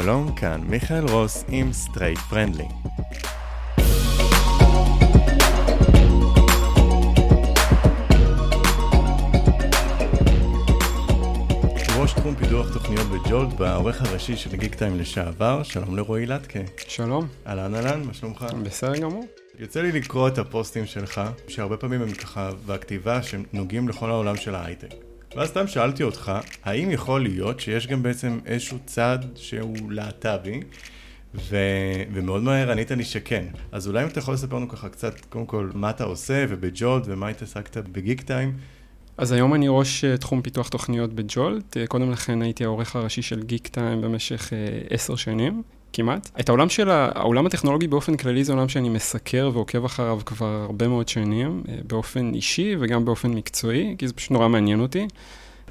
שלום, 0.00 0.34
כאן 0.34 0.60
מיכאל 0.66 1.04
רוס 1.08 1.44
עם 1.48 1.72
Straight 1.72 2.18
Friendly. 2.18 2.64
ראש 11.98 12.12
תחום 12.12 12.34
פיתוח 12.34 12.72
תוכניות 12.72 13.06
בג'ולט, 13.06 13.52
והעורך 13.52 14.02
הראשי 14.02 14.36
של 14.36 14.56
גיקטיים 14.56 14.98
לשעבר, 14.98 15.62
שלום 15.62 15.96
לרועי 15.96 16.26
לטקה. 16.26 16.60
שלום. 16.88 17.26
אהלן 17.46 17.74
אהלן, 17.74 18.02
מה 18.04 18.14
שלומך? 18.14 18.46
בסדר 18.62 18.96
גמור. 18.96 19.26
יוצא 19.58 19.82
לי 19.82 19.92
לקרוא 19.92 20.28
את 20.28 20.38
הפוסטים 20.38 20.86
שלך, 20.86 21.20
שהרבה 21.48 21.76
פעמים 21.76 22.02
הם 22.02 22.12
ככה, 22.12 22.50
והכתיבה, 22.66 23.22
שנוגעים 23.22 23.88
לכל 23.88 24.10
העולם 24.10 24.36
של 24.36 24.54
ההייטק. 24.54 25.15
ואז 25.36 25.48
סתם 25.48 25.66
שאלתי 25.66 26.02
אותך, 26.02 26.32
האם 26.64 26.90
יכול 26.90 27.22
להיות 27.22 27.60
שיש 27.60 27.86
גם 27.86 28.02
בעצם 28.02 28.38
איזשהו 28.46 28.78
צד 28.86 29.18
שהוא 29.34 29.76
להט"בי, 29.90 30.60
ו... 31.34 31.56
ומאוד 32.12 32.42
מהר 32.42 32.70
ענית 32.70 32.90
לי 32.90 33.04
שכן. 33.04 33.44
אז 33.72 33.88
אולי 33.88 34.02
אם 34.02 34.08
אתה 34.08 34.18
יכול 34.18 34.34
לספר 34.34 34.56
לנו 34.56 34.68
ככה 34.68 34.88
קצת, 34.88 35.20
קודם 35.28 35.46
כל, 35.46 35.70
מה 35.74 35.90
אתה 35.90 36.04
עושה 36.04 36.44
ובג'ולט 36.48 37.02
ומה 37.06 37.28
התעסקת 37.28 37.76
בגיק 37.76 38.22
טיים. 38.22 38.52
אז 39.16 39.32
היום 39.32 39.54
אני 39.54 39.66
ראש 39.68 40.04
אה, 40.04 40.16
תחום 40.16 40.42
פיתוח 40.42 40.68
תוכניות 40.68 41.12
בג'ולט. 41.12 41.76
אה, 41.76 41.86
קודם 41.86 42.10
לכן 42.10 42.42
הייתי 42.42 42.64
העורך 42.64 42.96
הראשי 42.96 43.22
של 43.22 43.42
גיק 43.42 43.68
טיים 43.68 44.00
במשך 44.00 44.52
אה, 44.52 44.58
עשר 44.90 45.16
שנים. 45.16 45.62
כמעט. 45.96 46.30
את 46.40 46.48
העולם 46.48 46.68
של 46.68 46.90
העולם 46.90 47.46
הטכנולוגי 47.46 47.86
באופן 47.86 48.16
כללי 48.16 48.44
זה 48.44 48.52
עולם 48.52 48.68
שאני 48.68 48.88
מסקר 48.88 49.50
ועוקב 49.52 49.84
אחריו 49.84 50.20
כבר 50.26 50.46
הרבה 50.46 50.88
מאוד 50.88 51.08
שנים, 51.08 51.62
באופן 51.86 52.34
אישי 52.34 52.76
וגם 52.80 53.04
באופן 53.04 53.30
מקצועי, 53.30 53.94
כי 53.98 54.08
זה 54.08 54.14
פשוט 54.14 54.30
נורא 54.30 54.48
מעניין 54.48 54.80
אותי. 54.80 55.06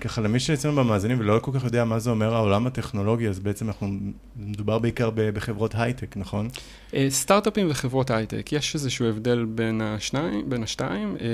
ככה 0.01 0.21
למי 0.21 0.39
שאצלנו 0.39 0.75
במאזינים 0.75 1.19
ולא 1.19 1.39
כל 1.39 1.51
כך 1.53 1.63
יודע 1.63 1.85
מה 1.85 1.99
זה 1.99 2.09
אומר 2.09 2.35
העולם 2.35 2.67
הטכנולוגי, 2.67 3.27
אז 3.29 3.39
בעצם 3.39 3.67
אנחנו, 3.67 3.87
מדובר 4.35 4.79
בעיקר 4.79 5.09
בחברות 5.15 5.75
הייטק, 5.75 6.17
נכון? 6.17 6.49
אה, 6.93 7.07
סטארט-אפים 7.09 7.67
וחברות 7.69 8.11
הייטק, 8.11 8.51
יש 8.51 8.75
איזשהו 8.75 9.05
הבדל 9.05 9.45
בין 9.45 9.81
השניים, 9.81 10.49
בין 10.49 10.63
השתיים. 10.63 11.17
אה, 11.21 11.27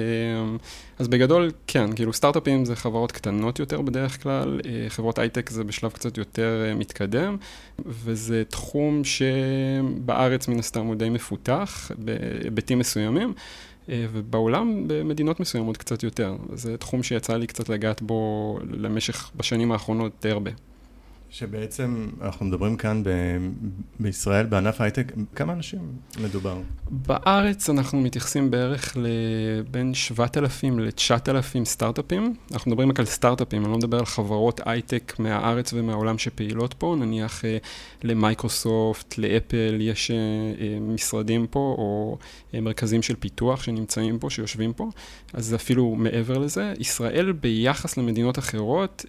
אז 1.00 1.08
בגדול, 1.08 1.52
כן, 1.68 1.96
כאילו 1.96 2.14
סטארט-אפים 2.14 2.66
זה 2.66 2.76
חברות 2.76 3.12
קטנות 3.12 3.60
יותר 3.60 3.82
בדרך 3.82 4.24
כלל, 4.24 4.60
אה, 4.66 4.90
חברות 4.90 5.20
הייטק 5.20 5.50
זה 5.50 5.64
בשלב 5.64 5.92
קצת 5.92 6.18
יותר 6.18 6.74
מתקדם, 6.76 7.38
וזה 7.86 8.44
תחום 8.50 9.02
שבארץ 9.04 10.48
מן 10.48 10.60
הסתם 10.60 10.86
הוא 10.86 10.96
די 10.96 11.10
מפותח 11.10 11.92
בהיבטים 11.98 12.80
מסוימים. 12.80 13.34
אה, 13.90 14.06
ובעולם 14.12 14.84
במדינות 14.88 15.40
מסוימות 15.40 15.78
קצת 15.78 16.04
יותר. 16.04 16.36
זה 16.54 16.78
תחום 16.78 17.04
שיצא 17.04 17.38
לי 17.38 17.48
קצת 17.48 17.70
לגעת 17.70 18.02
בו 18.02 18.60
למשך, 18.70 19.32
בשנים 19.36 19.72
האחרונות 19.72 20.12
די 20.22 20.30
הרבה. 20.30 20.52
שבעצם 21.32 22.08
אנחנו 22.22 22.46
מדברים 22.46 22.78
כאן 22.78 23.04
ב- 23.04 23.10
בישראל, 24.00 24.46
בענף 24.46 24.82
ההייטק, 24.82 25.12
כמה 25.36 25.54
אנשים 25.54 25.80
מדובר? 26.22 26.58
בארץ 26.92 27.70
אנחנו 27.70 28.02
מתייחסים 28.02 28.52
בערך 28.52 28.98
לבין 28.98 29.94
7,000 29.94 30.80
ל-9,000 30.80 31.66
סטארט-אפים. 31.66 32.36
אנחנו 32.52 32.72
מדברים 32.72 32.90
רק 32.90 33.00
על 33.00 33.06
סטארט-אפים, 33.06 33.64
אני 33.64 33.72
לא 33.72 33.78
מדבר 33.78 34.00
על 34.00 34.06
חברות 34.06 34.62
הייטק 34.66 35.14
מהארץ 35.20 35.74
ומהעולם 35.74 36.18
שפעילות 36.18 36.74
פה, 36.74 36.96
נניח 37.00 37.46
אה, 37.46 37.58
למייקרוסופט, 38.04 39.18
לאפל, 39.18 39.78
יש 39.82 40.12
אה, 40.12 40.16
אה, 40.18 40.80
משרדים 40.80 41.48
פה, 41.48 41.76
או 41.78 42.18
מרכזים 42.62 43.02
של 43.02 43.16
פיתוח 43.16 43.64
שנמצאים 43.64 44.20
פה, 44.20 44.30
שיושבים 44.30 44.74
פה, 44.74 44.90
אז 45.34 45.46
זה 45.46 45.56
אפילו 45.56 45.96
מעבר 45.96 46.38
לזה. 46.38 46.74
ישראל 46.80 47.32
ביחס 47.32 47.98
למדינות 47.98 48.40
אחרות, 48.40 49.06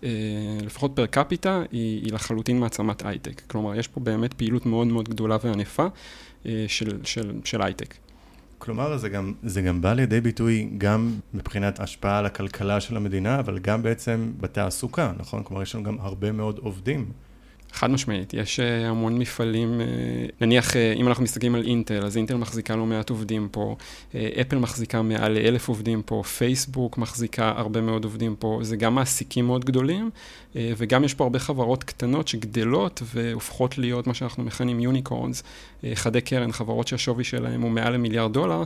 לפחות 0.63 0.93
פר 0.95 1.07
קפיטה, 1.07 1.63
היא... 1.73 2.12
לחלוטין 2.13 2.61
מעצמת 2.61 3.05
הייטק. 3.05 3.43
כלומר, 3.47 3.75
יש 3.75 3.89
פה 3.89 4.01
באמת 4.01 4.35
פעילות 4.35 4.67
מאוד 4.67 4.87
מאוד 4.87 5.09
גדולה 5.09 5.37
וענפה 5.45 5.87
אה, 6.47 6.65
של, 6.69 7.05
של, 7.05 7.33
של 7.45 7.63
הייטק. 7.63 7.95
כלומר, 8.59 8.97
זה 8.97 9.09
גם, 9.09 9.33
זה 9.43 9.63
גם 9.63 9.81
בא 9.81 9.93
לידי 9.93 10.21
ביטוי 10.21 10.71
גם 10.79 11.15
מבחינת 11.35 11.81
השפעה 11.81 12.19
על 12.19 12.27
הכלכלה 12.27 12.81
של 12.81 12.97
המדינה, 12.97 13.39
אבל 13.39 13.59
גם 13.59 13.83
בעצם 13.83 14.33
בתעסוקה, 14.41 15.13
נכון? 15.19 15.43
כלומר, 15.45 15.63
יש 15.63 15.75
לנו 15.75 15.85
גם 15.85 15.97
הרבה 16.01 16.33
מאוד 16.33 16.59
עובדים 16.59 17.13
חד 17.73 17.91
משמעית, 17.91 18.35
יש 18.35 18.61
אה, 18.61 18.89
המון 18.89 19.19
מפעלים, 19.19 19.81
אה, 19.81 19.87
נניח 20.41 20.77
אה, 20.77 20.93
אם 20.93 21.09
אנחנו 21.09 21.25
מסתכלים 21.25 21.55
על 21.55 21.63
אינטל, 21.67 22.05
אז 22.05 22.17
אינטל 22.17 22.37
מחזיקה 22.37 22.77
לא 22.77 22.87
מעט 22.87 23.11
עובדים 23.11 23.49
פה, 23.51 23.77
אפל 24.41 24.59
מחזיקה 24.59 25.03
מעל 25.03 25.33
לאלף 25.33 25.69
עובדים 25.69 26.03
פה, 26.03 26.23
פייסבוק 26.39 26.99
מחזיקה 26.99 27.53
הרבה 27.57 27.81
מאוד 27.81 28.05
עובדים 28.05 28.37
פה, 28.39 28.59
זה 28.63 28.77
גם 28.77 28.95
מעסיקים 28.95 29.47
מאוד 29.47 29.65
גדולים, 29.65 30.11
וגם 30.55 31.05
יש 31.05 31.15
פה 31.15 31.25
הרבה 31.25 31.39
חברות 31.39 31.85
קטנות 31.85 32.29
שגדלות 32.29 33.03
והופכות 33.15 33.79
להיות 33.79 34.07
מה 34.07 34.15
שאנחנו 34.15 34.43
מכנים 34.45 34.81
יוניקורנס, 34.81 35.43
חדי 35.95 36.21
קרן, 36.21 36.53
חברות 36.53 36.89
שהשווי 36.89 37.25
שלהם 37.25 37.63
הוא 37.63 37.71
מעל 37.71 37.95
למיליארד 37.95 38.33
דולר, 38.33 38.63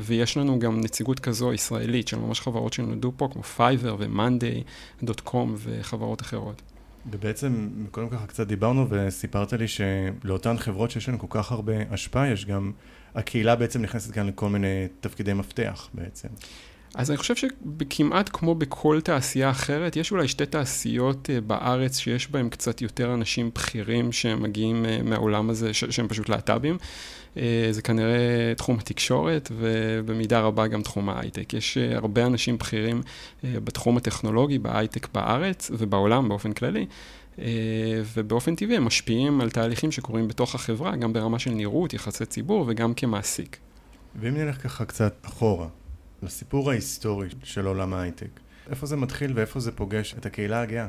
ויש 0.00 0.36
לנו 0.36 0.58
גם 0.58 0.80
נציגות 0.80 1.20
כזו 1.20 1.52
ישראלית 1.52 2.08
של 2.08 2.18
ממש 2.18 2.40
חברות 2.40 2.72
שנולדו 2.72 3.12
פה, 3.16 3.28
כמו 3.32 3.42
דוט 5.02 5.20
קום 5.20 5.54
וחברות 5.58 6.22
אחרות. 6.22 6.73
ובעצם, 7.10 7.68
קודם 7.90 8.08
ככה 8.08 8.26
קצת 8.26 8.46
דיברנו 8.46 8.86
וסיפרת 8.90 9.52
לי 9.52 9.66
שלאותן 9.68 10.58
חברות 10.58 10.90
שיש 10.90 11.08
להן 11.08 11.18
כל 11.18 11.26
כך 11.30 11.52
הרבה 11.52 11.72
השפעה, 11.90 12.28
יש 12.28 12.46
גם, 12.46 12.72
הקהילה 13.14 13.56
בעצם 13.56 13.82
נכנסת 13.82 14.14
כאן 14.14 14.26
לכל 14.26 14.48
מיני 14.48 14.86
תפקידי 15.00 15.32
מפתח 15.32 15.88
בעצם. 15.94 16.28
אז 16.94 17.10
אני 17.10 17.16
חושב 17.18 17.34
שכמעט 17.36 18.30
כמו 18.32 18.54
בכל 18.54 19.00
תעשייה 19.04 19.50
אחרת, 19.50 19.96
יש 19.96 20.12
אולי 20.12 20.28
שתי 20.28 20.46
תעשיות 20.46 21.30
אה, 21.30 21.40
בארץ 21.40 21.98
שיש 21.98 22.30
בהן 22.30 22.48
קצת 22.48 22.82
יותר 22.82 23.14
אנשים 23.14 23.50
בכירים 23.54 24.12
שמגיעים 24.12 24.84
אה, 24.86 24.98
מהעולם 25.02 25.50
הזה, 25.50 25.74
שהם 25.74 26.08
פשוט 26.08 26.28
להט"בים. 26.28 26.78
אה, 27.36 27.68
זה 27.70 27.82
כנראה 27.82 28.52
תחום 28.56 28.78
התקשורת 28.78 29.52
ובמידה 29.56 30.40
רבה 30.40 30.66
גם 30.66 30.82
תחום 30.82 31.08
ההייטק. 31.08 31.54
יש 31.54 31.78
הרבה 31.78 32.26
אנשים 32.26 32.58
בכירים 32.58 33.00
בתחום 33.44 33.96
הטכנולוגי, 33.96 34.58
בהייטק 34.58 35.08
בארץ 35.14 35.70
ובעולם 35.74 36.28
באופן 36.28 36.52
כללי. 36.52 36.86
ובאופן 38.14 38.54
טבעי 38.54 38.76
הם 38.76 38.84
משפיעים 38.84 39.40
על 39.40 39.50
תהליכים 39.50 39.92
שקורים 39.92 40.28
בתוך 40.28 40.54
החברה, 40.54 40.96
גם 40.96 41.12
ברמה 41.12 41.38
של 41.38 41.50
נראות, 41.50 41.94
יחסי 41.94 42.26
ציבור 42.26 42.64
וגם 42.68 42.94
כמעסיק. 42.94 43.56
ואם 44.20 44.34
נלך 44.36 44.62
ככה 44.62 44.84
קצת 44.84 45.14
אחורה, 45.26 45.68
לסיפור 46.22 46.70
ההיסטורי 46.70 47.28
של 47.42 47.66
עולם 47.66 47.94
ההייטק. 47.94 48.40
איפה 48.70 48.86
זה 48.86 48.96
מתחיל 48.96 49.32
ואיפה 49.34 49.60
זה 49.60 49.72
פוגש 49.72 50.14
את 50.18 50.26
הקהילה 50.26 50.60
הגאה? 50.60 50.88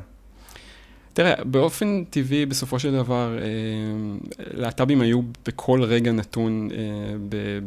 תראה, 1.16 1.44
באופן 1.44 2.04
טבעי, 2.10 2.46
בסופו 2.46 2.78
של 2.78 2.92
דבר, 2.92 3.38
אה, 3.38 3.44
להט"בים 4.38 5.00
היו 5.00 5.20
בכל 5.46 5.82
רגע 5.82 6.12
נתון 6.12 6.68
אה, 6.72 6.78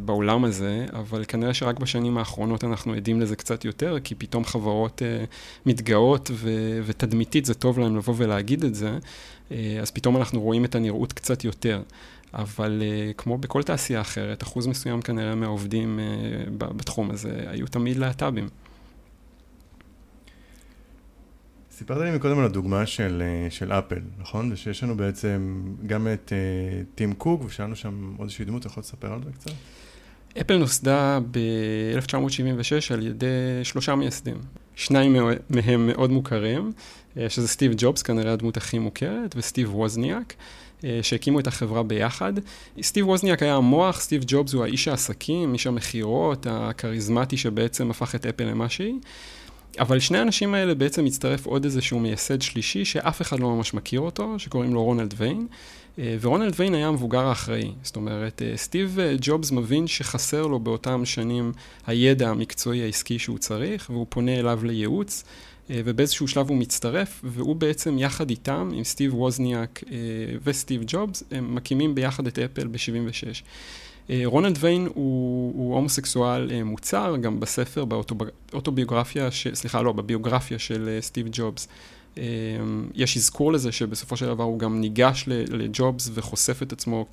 בעולם 0.05 0.43
הזה, 0.43 0.85
אבל 0.93 1.23
כנראה 1.27 1.53
שרק 1.53 1.79
בשנים 1.79 2.17
האחרונות 2.17 2.63
אנחנו 2.63 2.93
עדים 2.93 3.21
לזה 3.21 3.35
קצת 3.35 3.65
יותר, 3.65 3.97
כי 4.03 4.15
פתאום 4.15 4.45
חברות 4.45 5.01
אה, 5.01 5.23
מתגאות 5.65 6.31
ותדמיתית 6.85 7.45
זה 7.45 7.53
טוב 7.53 7.79
להם 7.79 7.97
לבוא 7.97 8.13
ולהגיד 8.17 8.63
את 8.63 8.75
זה, 8.75 8.97
אז 9.81 9.91
פתאום 9.91 10.17
אנחנו 10.17 10.41
רואים 10.41 10.65
את 10.65 10.75
הנראות 10.75 11.13
קצת 11.13 11.43
יותר. 11.43 11.81
אבל 12.33 12.81
uh, 12.81 13.13
כמו 13.17 13.37
בכל 13.37 13.63
תעשייה 13.63 14.01
אחרת, 14.01 14.43
אחוז 14.43 14.67
מסוים 14.67 15.01
כנראה 15.01 15.35
מהעובדים 15.35 15.99
uh, 15.99 16.49
בתחום 16.57 17.11
הזה 17.11 17.43
היו 17.47 17.67
תמיד 17.67 17.97
להט"בים. 17.97 18.47
סיפרת 21.79 22.01
לי 22.01 22.11
מקודם 22.11 22.39
על 22.39 22.45
הדוגמה 22.45 22.85
של, 22.85 23.23
uh, 23.49 23.53
של 23.53 23.71
אפל, 23.71 23.99
נכון? 24.19 24.51
ושיש 24.51 24.83
לנו 24.83 24.97
בעצם 24.97 25.61
גם 25.85 26.07
את 26.13 26.31
uh, 26.31 26.95
טים 26.95 27.13
קוק, 27.13 27.43
ושאלנו 27.45 27.75
שם 27.75 28.13
עוד 28.17 28.25
איזושהי 28.25 28.45
דמות, 28.45 28.61
אתה 28.61 28.67
יכול 28.67 28.81
לספר 28.81 29.13
על 29.13 29.19
זה 29.23 29.31
קצת? 29.31 29.51
אפל 30.41 30.57
נוסדה 30.57 31.19
ב-1976 31.31 32.93
על 32.93 33.07
ידי 33.07 33.27
שלושה 33.63 33.95
מייסדים. 33.95 34.37
שניים 34.75 35.15
מהם 35.49 35.87
מאוד 35.87 36.11
מוכרים, 36.11 36.71
שזה 37.29 37.47
סטיב 37.47 37.73
ג'ובס, 37.77 38.01
כנראה 38.01 38.33
הדמות 38.33 38.57
הכי 38.57 38.79
מוכרת, 38.79 39.35
וסטיב 39.37 39.75
ווזניאק. 39.75 40.33
אה, 40.83 40.99
שהקימו 41.01 41.39
את 41.39 41.47
החברה 41.47 41.83
ביחד. 41.83 42.33
סטיב 42.81 43.07
ווזניאק 43.07 43.43
היה 43.43 43.55
המוח, 43.55 44.01
סטיב 44.01 44.23
ג'ובס 44.27 44.53
הוא 44.53 44.63
האיש 44.63 44.87
העסקים, 44.87 45.53
איש 45.53 45.67
המכירות, 45.67 46.47
הכריזמטי 46.49 47.37
שבעצם 47.37 47.91
הפך 47.91 48.15
את 48.15 48.25
אפל 48.25 48.43
למה 48.43 48.69
שהיא. 48.69 48.99
אבל 49.79 49.99
שני 49.99 50.17
האנשים 50.17 50.53
האלה 50.53 50.75
בעצם 50.75 51.05
מצטרף 51.05 51.45
עוד 51.45 51.65
איזשהו 51.65 51.99
מייסד 51.99 52.41
שלישי 52.41 52.85
שאף 52.85 53.21
אחד 53.21 53.39
לא 53.39 53.49
ממש 53.49 53.73
מכיר 53.73 53.99
אותו, 53.99 54.39
שקוראים 54.39 54.73
לו 54.73 54.83
רונלד 54.83 55.13
ויין. 55.17 55.47
אה, 55.99 56.17
ורונלד 56.21 56.53
ויין 56.57 56.75
היה 56.75 56.87
המבוגר 56.87 57.25
האחראי. 57.25 57.71
זאת 57.83 57.95
אומרת, 57.95 58.41
אה, 58.41 58.57
סטיב 58.57 58.99
ג'ובס 59.21 59.51
מבין 59.51 59.87
שחסר 59.87 60.47
לו 60.47 60.59
באותם 60.59 61.05
שנים 61.05 61.51
הידע 61.87 62.29
המקצועי 62.29 62.83
העסקי 62.83 63.19
שהוא 63.19 63.37
צריך, 63.37 63.89
והוא 63.89 64.05
פונה 64.09 64.39
אליו 64.39 64.59
לייעוץ. 64.63 65.23
אה, 65.69 65.81
ובאיזשהו 65.85 66.27
שלב 66.27 66.49
הוא 66.49 66.57
מצטרף, 66.57 67.21
והוא 67.23 67.55
בעצם 67.55 67.97
יחד 67.99 68.29
איתם, 68.29 68.69
עם 68.73 68.83
סטיב 68.83 69.15
ווזניאק 69.15 69.83
אה, 69.91 69.97
וסטיב 70.43 70.83
ג'ובס, 70.87 71.23
הם 71.31 71.55
מקימים 71.55 71.95
ביחד 71.95 72.27
את 72.27 72.39
אפל 72.39 72.67
ב-76. 72.67 73.43
אה, 74.09 74.21
רונלד 74.25 74.57
ויין 74.59 74.87
הוא, 74.93 75.53
הוא 75.55 75.75
הומוסקסואל 75.75 76.63
מוצר, 76.63 77.15
גם 77.21 77.39
בספר, 77.39 77.85
באוטוביוגרפיה, 77.85 79.31
ש, 79.31 79.47
סליחה, 79.53 79.81
לא, 79.81 79.91
בביוגרפיה 79.91 80.59
של 80.59 80.97
סטיב 81.01 81.27
ג'ובס. 81.31 81.67
יש 82.95 83.17
אזכור 83.17 83.53
לזה 83.53 83.71
שבסופו 83.71 84.17
של 84.17 84.25
דבר 84.25 84.43
הוא 84.43 84.59
גם 84.59 84.81
ניגש 84.81 85.25
לג'ובס 85.27 86.09
וחושף 86.13 86.61
את 86.61 86.73
עצמו 86.73 87.05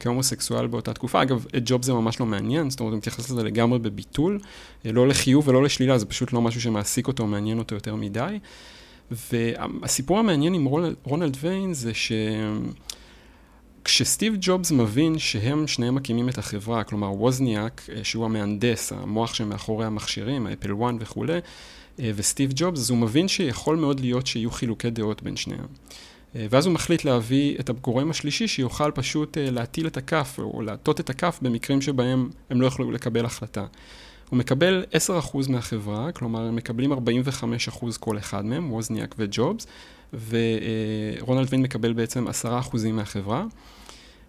כהומוסקסואל 0.00 0.66
באותה 0.66 0.94
תקופה. 0.94 1.22
אגב, 1.22 1.46
את 1.56 1.62
ג'ובס 1.64 1.86
זה 1.86 1.92
ממש 1.92 2.20
לא 2.20 2.26
מעניין, 2.26 2.70
זאת 2.70 2.80
אומרת, 2.80 2.92
הוא 2.92 2.98
מתייחס 2.98 3.30
לזה 3.30 3.42
לגמרי 3.42 3.78
בביטול, 3.78 4.38
לא 4.84 5.08
לחיוב 5.08 5.48
ולא 5.48 5.62
לשלילה, 5.62 5.98
זה 5.98 6.06
פשוט 6.06 6.32
לא 6.32 6.42
משהו 6.42 6.60
שמעסיק 6.60 7.08
אותו 7.08 7.22
או 7.22 7.28
מעניין 7.28 7.58
אותו 7.58 7.74
יותר 7.74 7.94
מדי. 7.94 8.38
והסיפור 9.10 10.18
המעניין 10.18 10.54
עם 10.54 10.64
רונלד 11.04 11.36
ויין 11.40 11.74
זה 11.74 11.94
ש... 11.94 12.12
כשסטיב 13.88 14.36
ג'ובס 14.40 14.70
מבין 14.70 15.18
שהם 15.18 15.66
שניהם 15.66 15.94
מקימים 15.94 16.28
את 16.28 16.38
החברה, 16.38 16.84
כלומר 16.84 17.12
ווזניאק, 17.12 17.82
אה, 17.92 18.04
שהוא 18.04 18.24
המהנדס, 18.24 18.92
המוח 18.92 19.34
שמאחורי 19.34 19.86
המכשירים, 19.86 20.46
האפל 20.46 20.72
1 20.72 20.94
וכולי, 21.00 21.38
אה, 22.00 22.10
וסטיב 22.16 22.52
ג'ובס, 22.54 22.78
אז 22.78 22.90
הוא 22.90 22.98
מבין 22.98 23.28
שיכול 23.28 23.76
מאוד 23.76 24.00
להיות 24.00 24.26
שיהיו 24.26 24.50
חילוקי 24.50 24.90
דעות 24.90 25.22
בין 25.22 25.36
שניהם. 25.36 25.66
אה, 26.36 26.46
ואז 26.50 26.66
הוא 26.66 26.74
מחליט 26.74 27.04
להביא 27.04 27.56
את 27.60 27.70
הגורם 27.70 28.10
השלישי 28.10 28.48
שיוכל 28.48 28.90
פשוט 28.90 29.38
להטיל 29.40 29.86
את 29.86 29.96
הכף, 29.96 30.38
או 30.38 30.62
להטות 30.62 31.00
את 31.00 31.10
הכף 31.10 31.38
במקרים 31.42 31.82
שבהם 31.82 32.30
הם 32.50 32.60
לא 32.60 32.66
יוכלו 32.66 32.90
לקבל 32.90 33.24
החלטה. 33.24 33.66
הוא 34.30 34.38
מקבל 34.38 34.84
10% 34.92 35.48
מהחברה, 35.48 36.12
כלומר 36.12 36.40
הם 36.40 36.56
מקבלים 36.56 36.92
45% 36.92 36.96
כל 38.00 38.18
אחד 38.18 38.44
מהם, 38.44 38.72
ווזניאק 38.72 39.14
וג'ובס, 39.18 39.66
ורונלד 40.12 41.46
וין 41.50 41.62
מקבל 41.62 41.92
בעצם 41.92 42.26
10% 42.28 42.92
מהחברה. 42.92 43.44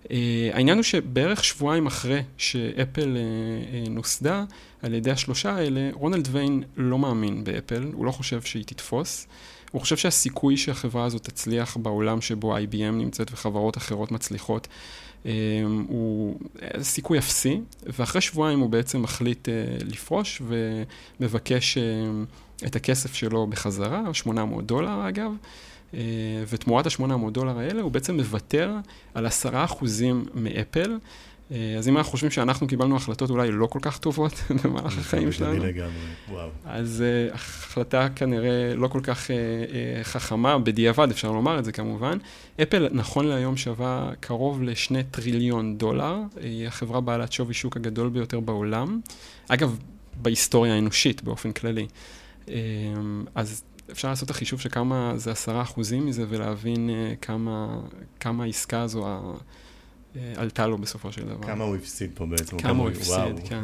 Uh, 0.03 0.09
העניין 0.53 0.77
הוא 0.77 0.83
שבערך 0.83 1.43
שבועיים 1.43 1.87
אחרי 1.87 2.21
שאפל 2.37 3.17
uh, 3.17 3.87
uh, 3.87 3.89
נוסדה 3.89 4.43
על 4.81 4.93
ידי 4.93 5.11
השלושה 5.11 5.55
האלה, 5.55 5.89
רונלד 5.93 6.27
ויין 6.31 6.63
לא 6.77 6.99
מאמין 6.99 7.43
באפל, 7.43 7.89
הוא 7.93 8.05
לא 8.05 8.11
חושב 8.11 8.41
שהיא 8.41 8.63
תתפוס. 8.63 9.27
הוא 9.71 9.81
חושב 9.81 9.97
שהסיכוי 9.97 10.57
שהחברה 10.57 11.05
הזאת 11.05 11.23
תצליח 11.23 11.77
בעולם 11.77 12.21
שבו 12.21 12.57
IBM 12.57 12.91
נמצאת 12.91 13.31
וחברות 13.31 13.77
אחרות 13.77 14.11
מצליחות 14.11 14.67
um, 15.23 15.27
הוא 15.87 16.39
סיכוי 16.81 17.17
אפסי, 17.17 17.61
ואחרי 17.83 18.21
שבועיים 18.21 18.59
הוא 18.59 18.69
בעצם 18.69 19.01
מחליט 19.01 19.47
uh, 19.47 19.83
לפרוש 19.85 20.41
ומבקש 21.19 21.77
uh, 21.77 22.65
את 22.67 22.75
הכסף 22.75 23.13
שלו 23.13 23.47
בחזרה, 23.47 24.13
800 24.13 24.65
דולר 24.65 25.07
אגב. 25.09 25.31
ותמורת 26.47 26.85
ה-800 26.85 27.31
דולר 27.31 27.59
האלה 27.59 27.81
הוא 27.81 27.91
בעצם 27.91 28.15
מוותר 28.15 28.75
על 29.13 29.27
10% 29.27 29.29
מאפל. 30.33 30.97
אה, 31.51 31.75
אז 31.77 31.87
אם 31.87 31.97
אנחנו 31.97 32.11
חושבים 32.11 32.31
שאנחנו 32.31 32.67
קיבלנו 32.67 32.95
החלטות 32.95 33.29
אולי 33.29 33.51
לא 33.51 33.65
כל 33.65 33.79
כך 33.81 33.97
טובות 33.97 34.33
במהלך 34.63 34.97
החיים 34.97 35.31
שלנו, 35.31 35.63
אז 36.65 37.03
uh, 37.31 37.33
החלטה 37.35 38.07
כנראה 38.15 38.75
לא 38.75 38.87
כל 38.87 38.99
כך 39.03 39.29
חכמה, 40.03 40.59
בדיעבד 40.59 41.09
אפשר 41.11 41.31
לומר 41.31 41.59
את 41.59 41.65
זה 41.65 41.71
כמובן. 41.71 42.17
אפל 42.61 42.87
נכון 42.91 43.27
להיום 43.27 43.57
שווה 43.57 44.11
קרוב 44.19 44.63
לשני 44.63 45.03
טריליון 45.03 45.77
דולר, 45.77 46.17
היא 46.41 46.67
החברה 46.67 47.01
בעלת 47.01 47.31
שווי 47.31 47.53
שוק 47.53 47.77
הגדול 47.77 48.09
ביותר 48.09 48.39
בעולם. 48.39 49.01
אגב, 49.47 49.77
בהיסטוריה 50.21 50.75
האנושית 50.75 51.23
באופן 51.23 51.51
כללי. 51.51 51.87
אז 53.35 53.63
אפשר 53.91 54.09
לעשות 54.09 54.25
את 54.25 54.35
החישוב 54.35 54.59
של 54.59 54.69
כמה 54.69 55.13
זה 55.15 55.31
עשרה 55.31 55.61
אחוזים 55.61 56.05
מזה 56.05 56.25
ולהבין 56.29 56.89
uh, 56.89 57.15
כמה, 57.21 57.79
כמה 58.19 58.43
העסקה 58.43 58.81
הזו 58.81 59.07
uh, 59.07 60.17
עלתה 60.35 60.67
לו 60.67 60.77
בסופו 60.77 61.11
של 61.11 61.25
דבר. 61.25 61.47
כמה 61.47 61.63
הוא 61.63 61.75
הפסיד 61.75 62.11
פה 62.13 62.25
בעצם. 62.25 62.57
כמה, 62.57 62.69
כמה 62.69 62.83
הוא 62.83 62.89
הפסיד, 62.89 63.13
וואו. 63.13 63.37
כן. 63.45 63.63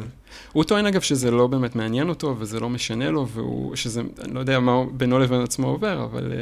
הוא 0.52 0.64
טוען 0.64 0.86
אגב 0.86 1.00
שזה 1.00 1.30
לא 1.30 1.46
באמת 1.46 1.76
מעניין 1.76 2.08
אותו 2.08 2.36
וזה 2.38 2.60
לא 2.60 2.68
משנה 2.68 3.10
לו, 3.10 3.28
והוא, 3.28 3.76
שזה, 3.76 4.02
אני 4.24 4.34
לא 4.34 4.40
יודע 4.40 4.60
מה 4.60 4.84
בינו 4.92 5.18
לבין 5.18 5.40
עצמו 5.40 5.68
עובר, 5.68 6.04
אבל 6.04 6.32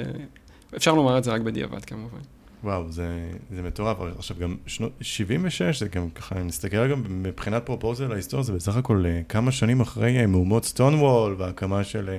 אפשר 0.76 0.94
לומר 0.94 1.18
את 1.18 1.24
זה 1.24 1.32
רק 1.32 1.40
בדיעבד 1.40 1.84
כמובן. 1.84 2.18
וואו, 2.64 2.92
זה, 2.92 3.30
זה 3.50 3.62
מטורף. 3.62 3.96
עכשיו 4.18 4.36
גם 4.40 4.56
שנות 4.66 4.92
76, 5.00 5.78
זה 5.82 5.88
גם 5.88 6.10
ככה, 6.10 6.34
אני 6.34 6.44
מסתכל 6.44 6.90
גם 6.90 7.02
מבחינת 7.08 7.66
פרופורציה 7.66 8.08
להיסטוריה, 8.08 8.44
זה 8.44 8.52
בסך 8.52 8.76
הכל 8.76 9.04
כמה 9.28 9.52
שנים 9.52 9.80
אחרי 9.80 10.26
מהומות 10.26 10.64
סטונוול 10.64 11.34
והקמה 11.38 11.84
של 11.84 12.16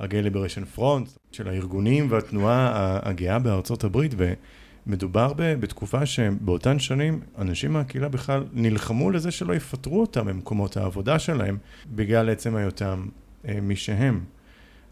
Liberation 0.00 0.64
Front, 0.64 1.08
של 1.32 1.48
הארגונים 1.48 2.06
והתנועה 2.10 2.98
הגאה 3.02 3.38
בארצות 3.38 3.84
הברית, 3.84 4.14
ומדובר 4.16 5.32
בתקופה 5.36 6.06
שבאותן 6.06 6.78
שנים 6.78 7.20
אנשים 7.38 7.72
מהקהילה 7.72 8.08
בכלל 8.08 8.44
נלחמו 8.52 9.10
לזה 9.10 9.30
שלא 9.30 9.54
יפטרו 9.54 10.00
אותם 10.00 10.26
ממקומות 10.26 10.76
העבודה 10.76 11.18
שלהם, 11.18 11.58
בגלל 11.86 12.30
עצם 12.30 12.56
היותם 12.56 13.06
אה, 13.48 13.60
מי 13.60 13.76
שהם. 13.76 14.24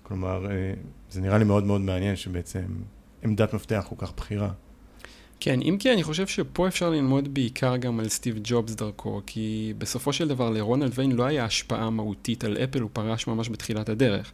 כלומר, 0.03 0.51
אה, 0.51 0.73
זה 1.11 1.21
נראה 1.21 1.39
לי 1.39 1.45
מאוד 1.45 1.65
מאוד 1.65 1.81
מעניין 1.81 2.17
שבעצם 2.17 2.65
עמדת 3.23 3.55
מפתח 3.55 3.87
כל 3.89 3.97
כך 3.99 4.13
בכירה. 4.17 4.51
כן, 5.41 5.63
אם 5.63 5.77
כי 5.81 5.93
אני 5.93 6.03
חושב 6.03 6.27
שפה 6.27 6.69
אפשר 6.69 6.91
ללמוד 6.91 7.35
בעיקר 7.35 7.77
גם 7.77 8.01
על 8.01 8.09
סטיב 8.09 8.39
ג'ובס 8.45 8.75
דרכו, 8.75 9.21
כי 9.27 9.73
בסופו 9.79 10.13
של 10.13 10.29
דבר 10.29 10.51
לרונלד 10.51 10.93
ויין 10.95 11.13
לא 11.13 11.25
היה 11.25 11.45
השפעה 11.45 11.91
מהותית 11.91 12.45
על 12.45 12.57
אפל, 12.57 12.81
הוא 12.81 12.91
פרש 12.93 13.27
ממש 13.27 13.49
בתחילת 13.49 13.89
הדרך. 13.89 14.33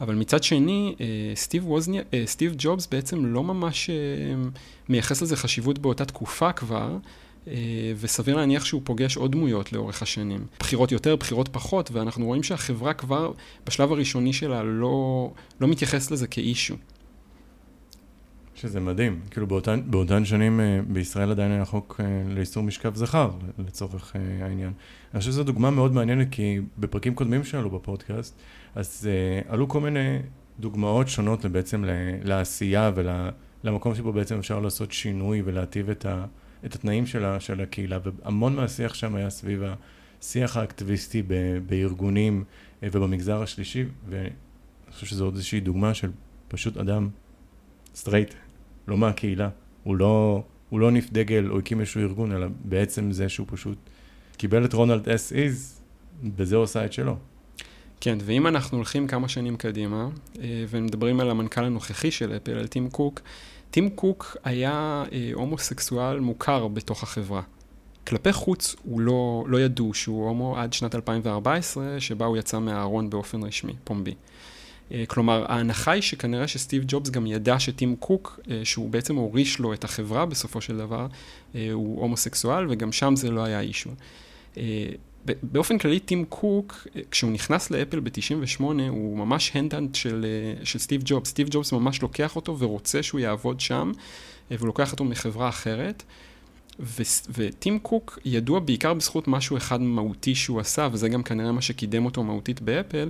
אבל 0.00 0.14
מצד 0.14 0.42
שני, 0.42 0.94
אה, 1.00 1.06
סטיב, 1.34 1.68
ווזניה, 1.68 2.02
אה, 2.14 2.22
סטיב 2.26 2.54
ג'ובס 2.58 2.86
בעצם 2.86 3.26
לא 3.26 3.42
ממש 3.42 3.90
אה, 3.90 3.94
מייחס 4.88 5.22
לזה 5.22 5.36
חשיבות 5.36 5.78
באותה 5.78 6.04
תקופה 6.04 6.52
כבר, 6.52 6.96
וסביר 8.00 8.36
להניח 8.36 8.64
שהוא 8.64 8.80
פוגש 8.84 9.16
עוד 9.16 9.32
דמויות 9.32 9.72
לאורך 9.72 10.02
השנים. 10.02 10.46
בחירות 10.60 10.92
יותר, 10.92 11.16
בחירות 11.16 11.48
פחות, 11.48 11.90
ואנחנו 11.92 12.26
רואים 12.26 12.42
שהחברה 12.42 12.94
כבר 12.94 13.32
בשלב 13.66 13.92
הראשוני 13.92 14.32
שלה 14.32 14.62
לא, 14.62 15.30
לא 15.60 15.68
מתייחס 15.68 16.10
לזה 16.10 16.26
כאישו. 16.26 16.74
שזה 18.64 18.80
מדהים, 18.80 19.20
כאילו 19.30 19.46
באותן, 19.46 19.80
באותן 19.86 20.24
שנים 20.24 20.60
בישראל 20.88 21.30
עדיין 21.30 21.52
היה 21.52 21.64
חוק 21.64 22.00
לאיסור 22.28 22.62
משכב 22.62 22.94
זכר, 22.94 23.30
לצורך 23.58 24.16
העניין. 24.40 24.72
אני 25.12 25.18
חושב 25.18 25.30
שזו 25.30 25.44
דוגמה 25.44 25.70
מאוד 25.70 25.92
מעניינת, 25.92 26.28
כי 26.30 26.60
בפרקים 26.78 27.14
קודמים 27.14 27.44
שלנו 27.44 27.70
בפודקאסט, 27.70 28.38
אז 28.74 29.08
עלו 29.48 29.68
כל 29.68 29.80
מיני 29.80 30.18
דוגמאות 30.60 31.08
שונות 31.08 31.44
בעצם 31.46 31.84
לעשייה 32.24 32.90
ולמקום 33.64 33.94
שבו 33.94 34.12
בעצם 34.12 34.38
אפשר 34.38 34.60
לעשות 34.60 34.92
שינוי 34.92 35.42
ולהטיב 35.44 35.90
את, 35.90 36.06
ה, 36.06 36.24
את 36.64 36.74
התנאים 36.74 37.06
של, 37.06 37.38
של 37.38 37.60
הקהילה, 37.60 37.98
והמון 38.04 38.56
מהשיח 38.56 38.94
שם 38.94 39.14
היה 39.14 39.30
סביב 39.30 39.62
השיח 40.20 40.56
האקטיביסטי 40.56 41.22
ב, 41.22 41.34
בארגונים 41.66 42.44
ובמגזר 42.82 43.42
השלישי, 43.42 43.84
ואני 44.08 44.28
חושב 44.92 45.06
שזו 45.06 45.24
עוד 45.24 45.34
איזושהי 45.34 45.60
דוגמה 45.60 45.94
של 45.94 46.10
פשוט 46.48 46.76
אדם 46.76 47.08
סטרייט, 47.94 48.34
לא 48.88 48.96
מהקהילה, 48.96 49.48
הוא 49.82 49.96
לא, 49.96 50.42
הוא 50.68 50.80
לא 50.80 50.90
הניף 50.90 51.10
דגל 51.12 51.50
או 51.50 51.58
הקים 51.58 51.80
איזשהו 51.80 52.00
ארגון, 52.00 52.32
אלא 52.32 52.46
בעצם 52.64 53.12
זה 53.12 53.28
שהוא 53.28 53.46
פשוט 53.50 53.78
קיבל 54.36 54.64
את 54.64 54.72
רונלד 54.72 55.08
as 55.08 55.32
is, 55.32 55.80
בזה 56.22 56.56
הוא 56.56 56.64
עשה 56.64 56.84
את 56.84 56.92
שלו. 56.92 57.16
כן, 58.00 58.18
ואם 58.24 58.46
אנחנו 58.46 58.76
הולכים 58.78 59.06
כמה 59.06 59.28
שנים 59.28 59.56
קדימה, 59.56 60.08
אה, 60.40 60.64
ומדברים 60.68 61.20
על 61.20 61.30
המנכ"ל 61.30 61.64
הנוכחי 61.64 62.10
של 62.10 62.36
אפל, 62.36 62.52
על 62.52 62.66
טים 62.66 62.90
קוק, 62.90 63.20
טים 63.70 63.90
קוק 63.90 64.36
היה 64.44 65.04
אה, 65.12 65.30
הומוסקסואל 65.34 66.20
מוכר 66.20 66.68
בתוך 66.68 67.02
החברה. 67.02 67.42
כלפי 68.06 68.32
חוץ 68.32 68.76
הוא 68.82 69.00
לא, 69.00 69.44
לא 69.48 69.60
ידעו 69.60 69.94
שהוא 69.94 70.28
הומו 70.28 70.58
עד 70.58 70.72
שנת 70.72 70.94
2014, 70.94 72.00
שבה 72.00 72.26
הוא 72.26 72.36
יצא 72.36 72.58
מהארון 72.58 73.10
באופן 73.10 73.42
רשמי, 73.42 73.72
פומבי. 73.84 74.14
אה, 74.92 75.04
כלומר, 75.06 75.44
ההנחה 75.48 75.92
היא 75.92 76.02
שכנראה 76.02 76.48
שסטיב 76.48 76.84
ג'ובס 76.86 77.10
גם 77.10 77.26
ידע 77.26 77.58
שטים 77.58 77.96
קוק, 77.96 78.40
שהוא 78.64 78.90
בעצם 78.90 79.16
הוריש 79.16 79.58
לו 79.58 79.72
את 79.72 79.84
החברה 79.84 80.26
בסופו 80.26 80.60
של 80.60 80.76
דבר, 80.76 81.06
הוא 81.72 82.00
הומוסקסואל, 82.00 82.66
וגם 82.70 82.92
שם 82.92 83.16
זה 83.16 83.30
לא 83.30 83.44
היה 83.44 83.60
אישו. 83.60 83.90
באופן 85.42 85.78
כללי, 85.78 86.00
טים 86.00 86.24
קוק, 86.24 86.86
כשהוא 87.10 87.30
נכנס 87.30 87.70
לאפל 87.70 88.00
ב-98, 88.00 88.62
הוא 88.88 89.18
ממש 89.18 89.50
ההנדפיקט 89.54 89.94
של, 89.94 90.26
אה, 90.28 90.64
של 90.64 90.78
סטיב 90.78 91.02
ג'ובס. 91.04 91.28
סטיב 91.28 91.48
ג'ובס 91.50 91.72
ממש 91.72 92.02
לוקח 92.02 92.36
אותו 92.36 92.58
ורוצה 92.58 93.02
שהוא 93.02 93.20
יעבוד 93.20 93.60
שם, 93.60 93.92
אה, 94.50 94.56
והוא 94.56 94.66
לוקח 94.66 94.92
אותו 94.92 95.04
מחברה 95.04 95.48
אחרת. 95.48 96.02
וטים 97.34 97.78
קוק 97.78 98.18
ידוע 98.24 98.60
בעיקר 98.60 98.94
בזכות 98.94 99.28
משהו 99.28 99.56
אחד 99.56 99.80
מהותי 99.80 100.34
שהוא 100.34 100.60
עשה, 100.60 100.88
וזה 100.92 101.08
גם 101.08 101.22
כנראה 101.22 101.52
מה 101.52 101.62
שקידם 101.62 102.04
אותו 102.04 102.22
מהותית 102.22 102.60
באפל, 102.60 103.08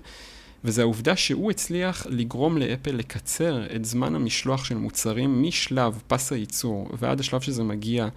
וזה 0.65 0.83
העובדה 0.83 1.17
שהוא 1.17 1.51
הצליח 1.51 2.07
לגרום 2.11 2.59
לאפל 2.59 2.95
לקצר 2.95 3.77
את 3.77 3.85
זמן 3.85 4.15
המשלוח 4.15 4.65
של 4.65 4.75
מוצרים 4.75 5.43
משלב 5.43 6.03
פס 6.07 6.33
הייצור 6.33 6.89
ועד 6.99 7.21
השלב 7.21 7.41
שזה 7.41 7.63
מגיע 7.63 8.09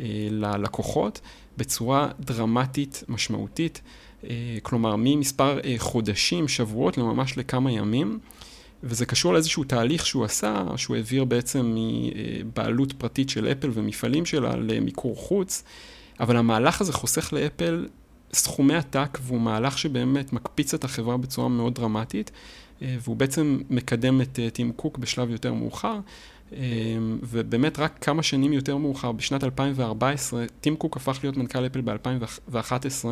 אה, 0.00 0.28
ללקוחות 0.30 1.20
בצורה 1.56 2.08
דרמטית 2.20 3.04
משמעותית, 3.08 3.80
אה, 4.24 4.56
כלומר 4.62 4.94
ממספר 4.98 5.60
אה, 5.64 5.74
חודשים, 5.78 6.48
שבועות, 6.48 6.98
לממש 6.98 7.38
לכמה 7.38 7.72
ימים. 7.72 8.18
וזה 8.82 9.06
קשור 9.06 9.32
לאיזשהו 9.32 9.64
תהליך 9.64 10.06
שהוא 10.06 10.24
עשה, 10.24 10.64
שהוא 10.76 10.96
העביר 10.96 11.24
בעצם 11.24 11.76
מבעלות 11.76 12.92
פרטית 12.92 13.28
של 13.28 13.48
אפל 13.52 13.70
ומפעלים 13.72 14.26
שלה 14.26 14.56
למיקור 14.56 15.16
חוץ, 15.16 15.64
אבל 16.20 16.36
המהלך 16.36 16.80
הזה 16.80 16.92
חוסך 16.92 17.32
לאפל 17.32 17.86
סכומי 18.32 18.74
עתק, 18.74 19.18
והוא 19.22 19.40
מהלך 19.40 19.78
שבאמת 19.78 20.32
מקפיץ 20.32 20.74
את 20.74 20.84
החברה 20.84 21.16
בצורה 21.16 21.48
מאוד 21.48 21.74
דרמטית, 21.74 22.30
והוא 22.82 23.16
בעצם 23.16 23.60
מקדם 23.70 24.20
את 24.20 24.38
טים 24.52 24.72
קוק 24.72 24.98
בשלב 24.98 25.30
יותר 25.30 25.54
מאוחר. 25.54 25.98
ובאמת 27.22 27.78
רק 27.78 27.98
כמה 28.00 28.22
שנים 28.22 28.52
יותר 28.52 28.76
מאוחר, 28.76 29.12
בשנת 29.12 29.44
2014, 29.44 30.44
טים 30.60 30.76
קוק 30.76 30.96
הפך 30.96 31.18
להיות 31.22 31.36
מנכ"ל 31.36 31.66
אפל 31.66 31.80
ב-2011, 31.80 33.06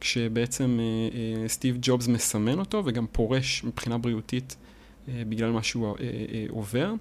כשבעצם 0.00 0.80
סטיב 1.46 1.78
ג'ובס 1.80 2.08
מסמן 2.08 2.58
אותו 2.58 2.82
וגם 2.84 3.06
פורש 3.12 3.64
מבחינה 3.64 3.98
בריאותית 3.98 4.56
בגלל 5.08 5.50
מה 5.50 5.62
שהוא 5.62 5.96
עובר. 6.48 6.92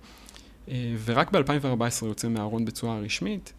ורק 1.05 1.31
ב-2014 1.31 2.01
הוא 2.01 2.09
יוצא 2.09 2.27
מהארון 2.27 2.65
בצורה 2.65 2.99
רשמית. 2.99 3.53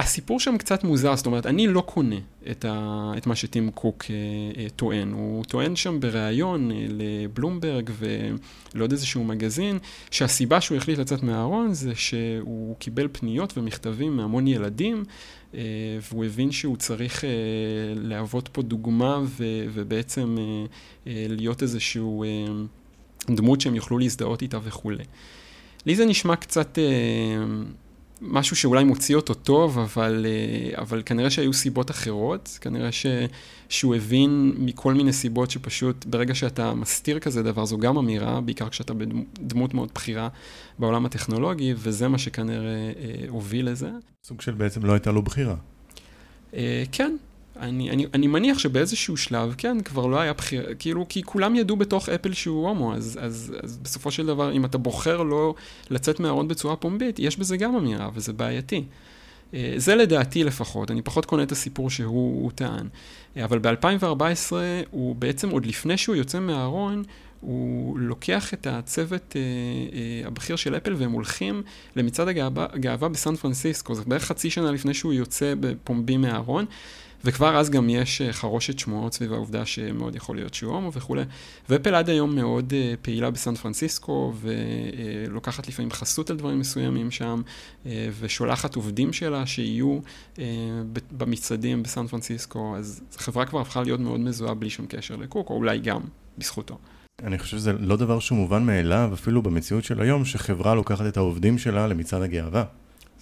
הסיפור 0.00 0.40
שם 0.40 0.58
קצת 0.58 0.84
מוזר, 0.84 1.16
זאת 1.16 1.26
אומרת, 1.26 1.46
אני 1.46 1.66
לא 1.66 1.80
קונה 1.80 2.16
את, 2.50 2.64
ה, 2.64 3.12
את 3.16 3.26
מה 3.26 3.36
שטים 3.36 3.70
קוק 3.70 4.04
אה, 4.10 4.14
אה, 4.62 4.68
טוען. 4.76 5.12
הוא 5.12 5.44
טוען 5.44 5.76
שם 5.76 6.00
בריאיון 6.00 6.70
אה, 6.70 6.86
לבלומברג 6.88 7.90
ולעוד 8.74 8.92
איזשהו 8.92 9.24
מגזין, 9.24 9.78
שהסיבה 10.10 10.60
שהוא 10.60 10.76
החליט 10.76 10.98
לצאת 10.98 11.22
מהארון 11.22 11.74
זה 11.74 11.94
שהוא 11.94 12.76
קיבל 12.76 13.08
פניות 13.12 13.58
ומכתבים 13.58 14.16
מהמון 14.16 14.46
ילדים, 14.46 15.04
אה, 15.54 15.60
והוא 16.10 16.24
הבין 16.24 16.52
שהוא 16.52 16.76
צריך 16.76 17.24
אה, 17.24 17.30
להוות 17.96 18.48
פה 18.48 18.62
דוגמה 18.62 19.20
ו, 19.24 19.44
ובעצם 19.72 20.36
אה, 20.38 20.44
אה, 21.06 21.26
להיות 21.28 21.62
איזשהו 21.62 22.24
אה, 22.24 22.28
דמות 23.30 23.60
שהם 23.60 23.74
יוכלו 23.74 23.98
להזדהות 23.98 24.42
איתה 24.42 24.58
וכולי. 24.64 25.04
לי 25.86 25.96
זה 25.96 26.04
נשמע 26.04 26.36
קצת... 26.36 26.78
אה, 26.78 27.44
משהו 28.20 28.56
שאולי 28.56 28.84
מוציא 28.84 29.16
אותו 29.16 29.34
טוב, 29.34 29.78
אבל, 29.78 30.26
אה, 30.28 30.80
אבל 30.82 31.02
כנראה 31.06 31.30
שהיו 31.30 31.52
סיבות 31.52 31.90
אחרות, 31.90 32.58
כנראה 32.60 32.92
ש, 32.92 33.06
שהוא 33.68 33.94
הבין 33.94 34.52
מכל 34.58 34.94
מיני 34.94 35.12
סיבות 35.12 35.50
שפשוט 35.50 36.04
ברגע 36.04 36.34
שאתה 36.34 36.74
מסתיר 36.74 37.18
כזה 37.18 37.42
דבר 37.42 37.64
זו 37.64 37.78
גם 37.78 37.98
אמירה, 37.98 38.40
בעיקר 38.40 38.68
כשאתה 38.68 38.94
בדמות 38.94 39.74
מאוד 39.74 39.88
בכירה 39.94 40.28
בעולם 40.78 41.06
הטכנולוגי, 41.06 41.74
וזה 41.76 42.08
מה 42.08 42.18
שכנראה 42.18 42.92
אה, 42.96 43.24
הוביל 43.28 43.70
לזה. 43.70 43.90
סוג 44.24 44.40
של 44.40 44.52
בעצם 44.52 44.84
לא 44.84 44.92
הייתה 44.92 45.12
לו 45.12 45.22
בחירה. 45.22 45.56
אה, 46.54 46.84
כן, 46.92 47.16
אני, 47.60 47.90
אני, 47.90 48.06
אני 48.14 48.26
מניח 48.26 48.58
שבאיזשהו 48.58 49.16
שלב, 49.16 49.54
כן, 49.58 49.80
כבר 49.80 50.06
לא 50.06 50.20
היה 50.20 50.32
בחירה, 50.32 50.74
כאילו, 50.74 51.06
כי 51.08 51.22
כולם 51.22 51.54
ידעו 51.54 51.76
בתוך 51.76 52.08
אפל 52.08 52.32
שהוא 52.32 52.68
הומו, 52.68 52.94
אז, 52.94 53.18
אז, 53.22 53.54
אז 53.62 53.78
בסופו 53.82 54.10
של 54.10 54.26
דבר, 54.26 54.52
אם 54.52 54.64
אתה 54.64 54.78
בוחר 54.78 55.22
לא 55.22 55.54
לצאת 55.90 56.20
מהארון 56.20 56.48
בצורה 56.48 56.76
פומבית, 56.76 57.18
יש 57.18 57.36
בזה 57.36 57.56
גם 57.56 57.76
אמירה, 57.76 58.08
וזה 58.14 58.32
בעייתי. 58.32 58.84
אה, 59.54 59.74
זה 59.76 59.94
לדעתי 59.94 60.44
לפחות, 60.44 60.90
אני 60.90 61.02
פחות 61.02 61.26
קונה 61.26 61.42
את 61.42 61.52
הסיפור 61.52 61.90
שהוא 61.90 62.50
טען. 62.54 62.88
אה, 63.36 63.44
אבל 63.44 63.58
ב-2014, 63.58 64.52
הוא 64.90 65.16
בעצם, 65.16 65.50
עוד 65.50 65.66
לפני 65.66 65.96
שהוא 65.96 66.16
יוצא 66.16 66.40
מהארון, 66.40 67.02
הוא 67.40 67.98
לוקח 67.98 68.54
את 68.54 68.66
הצוות 68.66 69.36
אה, 69.36 69.40
אה, 69.40 70.26
הבכיר 70.26 70.56
של 70.56 70.76
אפל 70.76 70.94
והם 70.94 71.12
הולכים 71.12 71.62
למצעד 71.96 72.28
הגאווה 72.56 73.08
בסן 73.08 73.36
פרנסיסקו, 73.36 73.94
זה 73.94 74.02
בערך 74.06 74.24
חצי 74.24 74.50
שנה 74.50 74.72
לפני 74.72 74.94
שהוא 74.94 75.12
יוצא 75.12 75.54
בפומבי 75.60 76.16
מהארון. 76.16 76.64
וכבר 77.24 77.56
אז 77.56 77.70
גם 77.70 77.88
יש 77.88 78.20
אה, 78.20 78.32
חרושת 78.32 78.78
שמועות 78.78 79.14
סביב 79.14 79.32
העובדה 79.32 79.66
שמאוד 79.66 80.16
יכול 80.16 80.36
להיות 80.36 80.54
שהוא 80.54 80.74
הומו 80.74 80.92
וכולי. 80.92 81.22
ואפל 81.68 81.94
עד 81.94 82.08
היום 82.08 82.34
מאוד 82.34 82.72
uh, 82.72 82.96
פעילה 83.02 83.30
בסן 83.30 83.54
פרנסיסקו, 83.54 84.32
ולוקחת 84.40 85.68
לפעמים 85.68 85.90
חסות 85.90 86.30
על 86.30 86.36
דברים 86.36 86.58
מסוימים 86.58 87.10
שם, 87.10 87.42
uh, 87.84 87.88
ושולחת 88.20 88.76
עובדים 88.76 89.12
שלה 89.12 89.46
שיהיו 89.46 89.98
במצעדים 91.12 91.82
בסן 91.82 92.06
פרנסיסקו, 92.06 92.76
אז 92.76 93.00
החברה 93.16 93.46
כבר 93.46 93.60
הפכה 93.60 93.82
להיות 93.82 94.00
מאוד 94.00 94.20
מזוהה 94.20 94.54
בלי 94.54 94.70
שום 94.70 94.86
קשר 94.86 95.16
לקוק, 95.16 95.50
או 95.50 95.54
אולי 95.54 95.78
גם 95.78 96.00
בזכותו. 96.38 96.78
אני 97.22 97.38
חושב 97.38 97.56
שזה 97.56 97.72
לא 97.72 97.96
דבר 97.96 98.18
שהוא 98.18 98.38
מובן 98.38 98.66
מאליו, 98.66 99.10
אפילו 99.14 99.42
במציאות 99.42 99.84
של 99.84 100.00
היום, 100.00 100.24
שחברה 100.24 100.74
לוקחת 100.74 101.06
את 101.06 101.16
העובדים 101.16 101.58
שלה 101.58 101.86
למצעד 101.86 102.22
הגאווה. 102.22 102.64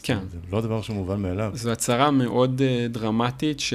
כן. 0.02 0.18
זה 0.32 0.38
לא 0.52 0.60
דבר 0.60 0.82
שמובן 0.82 1.22
מאליו. 1.22 1.50
זו 1.54 1.70
הצהרה 1.70 2.10
מאוד 2.10 2.60
uh, 2.60 2.92
דרמטית, 2.92 3.60
ש... 3.60 3.74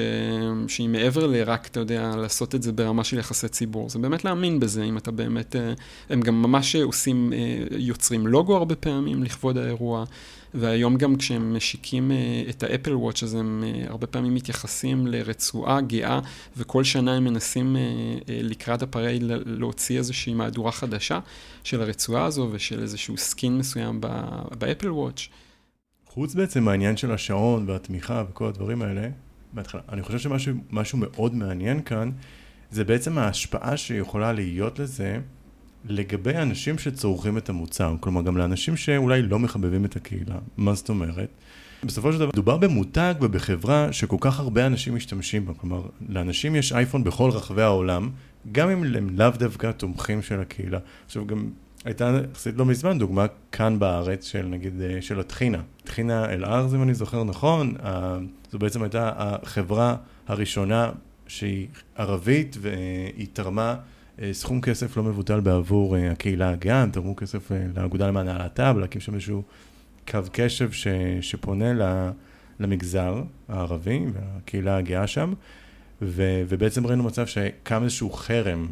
שהיא 0.68 0.89
מעבר 0.89 1.27
לרק, 1.27 1.68
אתה 1.68 1.80
יודע, 1.80 2.15
לעשות 2.15 2.56
את 2.56 2.63
זה 2.63 2.72
ברמה 2.72 3.03
של 3.03 3.18
יחסי 3.18 3.48
ציבור. 3.48 3.89
זה 3.89 4.00
באמת 4.00 4.25
להאמין 4.25 4.60
בזה, 4.60 4.84
אם 4.84 4.98
אתה 4.98 5.12
באמת... 5.12 5.56
Uh, 5.56 5.80
הם 6.10 6.22
גם 6.22 6.42
ממש 6.42 6.75
עושים, 6.75 7.34
uh, 7.34 7.74
יוצרים 7.77 8.27
לוגו 8.27 8.58
הרבה 8.58 8.75
פעמים 8.75 9.24
לכבוד 9.24 9.58
האירוע, 9.58 10.03
והיום 10.53 10.98
גם 10.98 11.15
כשהם 11.15 11.53
משיקים 11.53 12.12
uh, 12.12 12.50
את 12.50 12.63
האפל 12.63 12.96
וואץ', 12.96 13.24
אז 13.24 13.34
הם 13.34 13.63
uh, 13.63 13.89
הרבה 13.89 14.08
פעמים 14.08 14.34
מתייחסים 14.36 15.08
לרצועה 15.08 15.82
גאה, 15.82 16.20
וכל 16.58 16.84
שנה 16.84 17.15
הם 17.15 17.24
מנסים 17.24 17.75
uh, 17.75 17.80
uh, 18.22 18.25
לקראת 18.30 18.82
ה 18.82 18.88
pride 18.88 19.24
להוציא 19.46 19.98
איזושהי 19.98 20.34
מהדורה 20.34 20.72
חדשה 20.72 21.20
של 21.63 21.82
הרצועה 21.82 22.25
הזו 22.25 22.50
ושל 22.51 22.82
איזשהו 22.82 23.18
skin 23.17 23.58
מסוים 23.58 24.01
באפל 24.60 24.92
ווצ'. 24.91 25.27
חוץ 26.13 26.36
בעצם 26.36 26.63
מהעניין 26.63 26.98
של 26.98 27.12
השעון 27.12 27.70
והתמיכה 27.70 28.24
וכל 28.29 28.48
הדברים 28.48 28.82
האלה, 28.82 29.10
בהתחלה, 29.53 29.82
אני 29.89 30.01
חושב 30.01 30.38
שמשהו 30.39 30.98
מאוד 30.98 31.36
מעניין 31.36 31.82
כאן, 31.82 32.12
זה 32.72 32.84
בעצם 32.84 33.17
ההשפעה 33.17 33.77
שיכולה 33.77 34.34
להיות 34.34 34.79
לזה 34.79 35.20
לגבי 35.86 36.36
אנשים 36.36 36.77
שצורכים 36.77 37.38
את 37.38 37.50
המוצר, 37.50 37.96
כלומר 38.00 38.22
גם 38.22 38.38
לאנשים 38.38 38.77
שאולי 38.77 39.22
לא 39.22 39.39
מחבבים 39.39 39.86
את 39.86 39.96
הקהילה. 39.96 40.36
מה 40.58 40.74
זאת 40.74 40.89
אומרת? 40.89 41.29
בסופו 41.84 42.13
של 42.13 42.20
דבר, 42.20 42.29
מדובר 42.34 42.58
במותג 42.58 43.13
ובחברה 43.22 43.93
שכל 43.93 44.17
כך 44.20 44.39
הרבה 44.39 44.65
אנשים 44.65 44.96
משתמשים 44.96 45.46
בה, 45.46 45.53
כלומר, 45.53 45.82
לאנשים 46.10 46.55
יש 46.55 46.74
אייפון 46.74 47.03
בכל 47.03 47.29
רחבי 47.29 47.62
העולם, 47.62 48.10
גם 48.51 48.70
אם 48.70 48.84
הם 48.84 49.10
לאו 49.10 49.29
דווקא 49.29 49.72
תומכים 49.72 50.22
של 50.22 50.39
הקהילה. 50.39 50.79
עכשיו 51.05 51.27
גם 51.27 51.50
הייתה 51.86 52.20
יחסית 52.32 52.56
לא 52.58 52.66
מזמן 52.66 53.00
דוגמה 53.00 53.25
כאן 53.52 53.80
בארץ 53.80 54.25
של 54.25 54.46
נגיד, 54.46 54.82
אה, 54.82 55.02
של 55.02 55.20
הטחינה. 55.20 55.62
טחינה 55.84 56.34
אל-ארז, 56.34 56.75
אם 56.75 56.84
אני 56.84 56.94
זוכר 56.94 57.24
נכון, 57.24 57.74
זו 58.52 58.60
בעצם 58.60 58.84
הייתה 58.84 59.12
החברה 59.16 59.96
הראשונה 60.28 60.92
שהיא 61.28 61.68
ערבית 61.96 62.58
והיא 62.62 63.28
תרמה 63.34 63.75
אה, 64.22 64.34
סכום 64.34 64.62
כסף 64.62 64.98
לא 64.98 65.04
מבוטל 65.04 65.40
בעבור 65.40 65.98
אה, 65.98 66.12
הקהילה 66.12 66.50
הגאה, 66.50 66.82
הם 66.82 66.92
תרמו 66.92 67.16
כסף 67.16 67.52
לאגודה 67.75 68.08
למען 68.08 68.28
הלהט"ב, 68.28 68.78
להקים 68.78 69.02
שם 69.02 69.13
איזשהו 69.13 69.44
קו 70.12 70.20
קשב 70.32 70.72
ש, 70.72 70.88
שפונה 71.22 71.66
למגזר 72.60 73.24
הערבי 73.50 74.06
והקהילה 74.13 74.78
הגאה 74.78 75.08
שם, 75.08 75.34
ו, 76.02 76.44
ובעצם 76.50 76.88
ראינו 76.88 77.04
מצב 77.04 77.25
שקם 77.25 77.84
איזשהו 77.84 78.10
חרם 78.10 78.68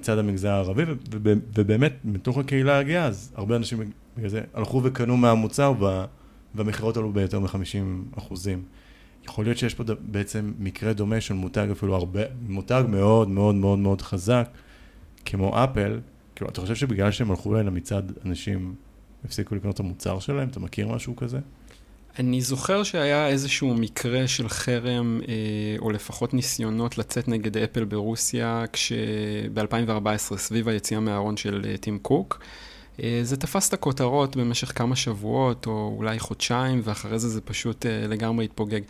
מצד 0.00 0.18
המגזר 0.18 0.50
הערבי, 0.50 0.82
ובאמת, 1.54 1.92
מתוך 2.04 2.38
הקהילה 2.38 2.78
הגאה, 2.78 3.04
אז 3.04 3.32
הרבה 3.34 3.56
אנשים 3.56 3.78
בגלל 4.16 4.28
זה 4.28 4.40
הלכו 4.54 4.80
וקנו 4.84 5.16
מהמוצר, 5.16 5.74
והמכירות 6.54 6.96
עלו 6.96 7.12
ביותר 7.12 7.40
מ-50 7.40 8.18
אחוזים. 8.18 8.62
יכול 9.24 9.44
להיות 9.44 9.58
שיש 9.58 9.74
פה 9.74 9.84
בעצם 10.00 10.52
מקרה 10.58 10.92
דומה 10.92 11.20
של 11.20 11.34
מותג 11.34 11.68
אפילו 11.72 11.94
הרבה, 11.94 12.20
מותג 12.48 12.84
מאוד 12.88 13.28
מאוד 13.28 13.54
מאוד 13.54 13.78
מאוד 13.78 14.02
חזק, 14.02 14.48
כמו 15.24 15.64
אפל, 15.64 16.00
כאילו, 16.36 16.50
אתה 16.50 16.60
חושב 16.60 16.74
שבגלל 16.74 17.10
שהם 17.10 17.30
הלכו 17.30 17.52
אליהם 17.52 17.66
למצעד, 17.66 18.12
אנשים 18.26 18.74
הפסיקו 19.24 19.54
לקנות 19.54 19.74
את 19.74 19.80
המוצר 19.80 20.18
שלהם? 20.18 20.48
אתה 20.48 20.60
מכיר 20.60 20.88
משהו 20.88 21.16
כזה? 21.16 21.38
אני 22.18 22.40
זוכר 22.40 22.82
שהיה 22.82 23.28
איזשהו 23.28 23.74
מקרה 23.74 24.28
של 24.28 24.48
חרם, 24.48 25.20
אה, 25.28 25.34
או 25.78 25.90
לפחות 25.90 26.34
ניסיונות 26.34 26.98
לצאת 26.98 27.28
נגד 27.28 27.56
אפל 27.56 27.84
ברוסיה, 27.84 28.64
כשב-2014, 28.72 30.36
סביב 30.36 30.68
היציאה 30.68 31.00
מהארון 31.00 31.36
של 31.36 31.62
אה, 31.68 31.76
טים 31.76 31.98
קוק, 31.98 32.40
זה 33.22 33.36
תפס 33.36 33.68
את 33.68 33.74
הכותרות 33.74 34.36
במשך 34.36 34.78
כמה 34.78 34.96
שבועות, 34.96 35.66
או 35.66 35.94
אולי 35.96 36.18
חודשיים, 36.18 36.80
ואחרי 36.84 37.18
זה 37.18 37.28
זה 37.28 37.40
פשוט 37.40 37.86
אה, 37.86 38.06
לגמרי 38.08 38.44
התפוגג. 38.44 38.80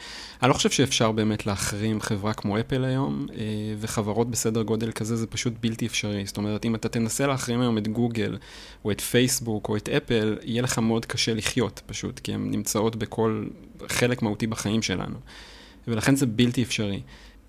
אני 0.42 0.48
לא 0.48 0.54
חושב 0.54 0.70
שאפשר 0.70 1.12
באמת 1.12 1.46
להחרים 1.46 2.00
חברה 2.00 2.32
כמו 2.34 2.60
אפל 2.60 2.84
היום, 2.84 3.26
אה, 3.32 3.36
וחברות 3.78 4.30
בסדר 4.30 4.62
גודל 4.62 4.92
כזה 4.92 5.16
זה 5.16 5.26
פשוט 5.26 5.52
בלתי 5.60 5.86
אפשרי. 5.86 6.26
זאת 6.26 6.36
אומרת, 6.36 6.64
אם 6.64 6.74
אתה 6.74 6.88
תנסה 6.88 7.26
להחרים 7.26 7.60
היום 7.60 7.78
את 7.78 7.88
גוגל, 7.88 8.38
או 8.84 8.90
את 8.90 9.00
פייסבוק, 9.00 9.68
או 9.68 9.76
את 9.76 9.88
אפל, 9.88 10.38
יהיה 10.42 10.62
לך 10.62 10.78
מאוד 10.78 11.06
קשה 11.06 11.34
לחיות 11.34 11.82
פשוט, 11.86 12.18
כי 12.18 12.34
הן 12.34 12.50
נמצאות 12.50 12.96
בכל 12.96 13.44
חלק 13.88 14.22
מהותי 14.22 14.46
בחיים 14.46 14.82
שלנו. 14.82 15.16
ולכן 15.88 16.16
זה 16.16 16.26
בלתי 16.26 16.62
אפשרי. 16.62 17.00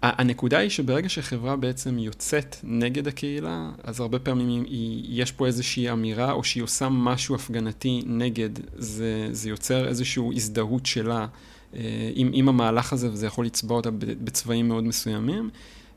הנקודה 0.02 0.58
היא 0.58 0.70
שברגע 0.70 1.10
שחברה 1.10 1.56
בעצם 1.56 2.00
יוצאת 2.00 2.56
נגד 2.64 3.08
הקהילה, 3.08 3.70
אז 3.84 4.00
הרבה 4.00 4.20
פעמים 4.20 4.64
היא, 4.64 5.22
יש 5.22 5.32
פה 5.32 5.48
איזושהי 5.48 5.92
אמירה, 5.92 6.32
או 6.32 6.44
שהיא 6.44 6.64
עושה 6.64 6.90
משהו 6.90 7.36
הפגנתי 7.36 8.02
נגד, 8.06 8.50
זה, 8.76 9.28
זה 9.32 9.50
יוצר 9.50 9.88
איזושהי 9.88 10.24
הזדהות 10.36 10.86
שלה 10.86 11.28
אה, 11.76 12.12
עם, 12.16 12.32
עם 12.34 12.50
המהלך 12.50 12.94
הזה, 12.94 13.12
וזה 13.12 13.28
יכול 13.28 13.46
לצבוע 13.46 13.78
אותה 13.78 13.90
בצבעים 14.24 14.68
מאוד 14.68 14.84
מסוימים, 14.84 15.50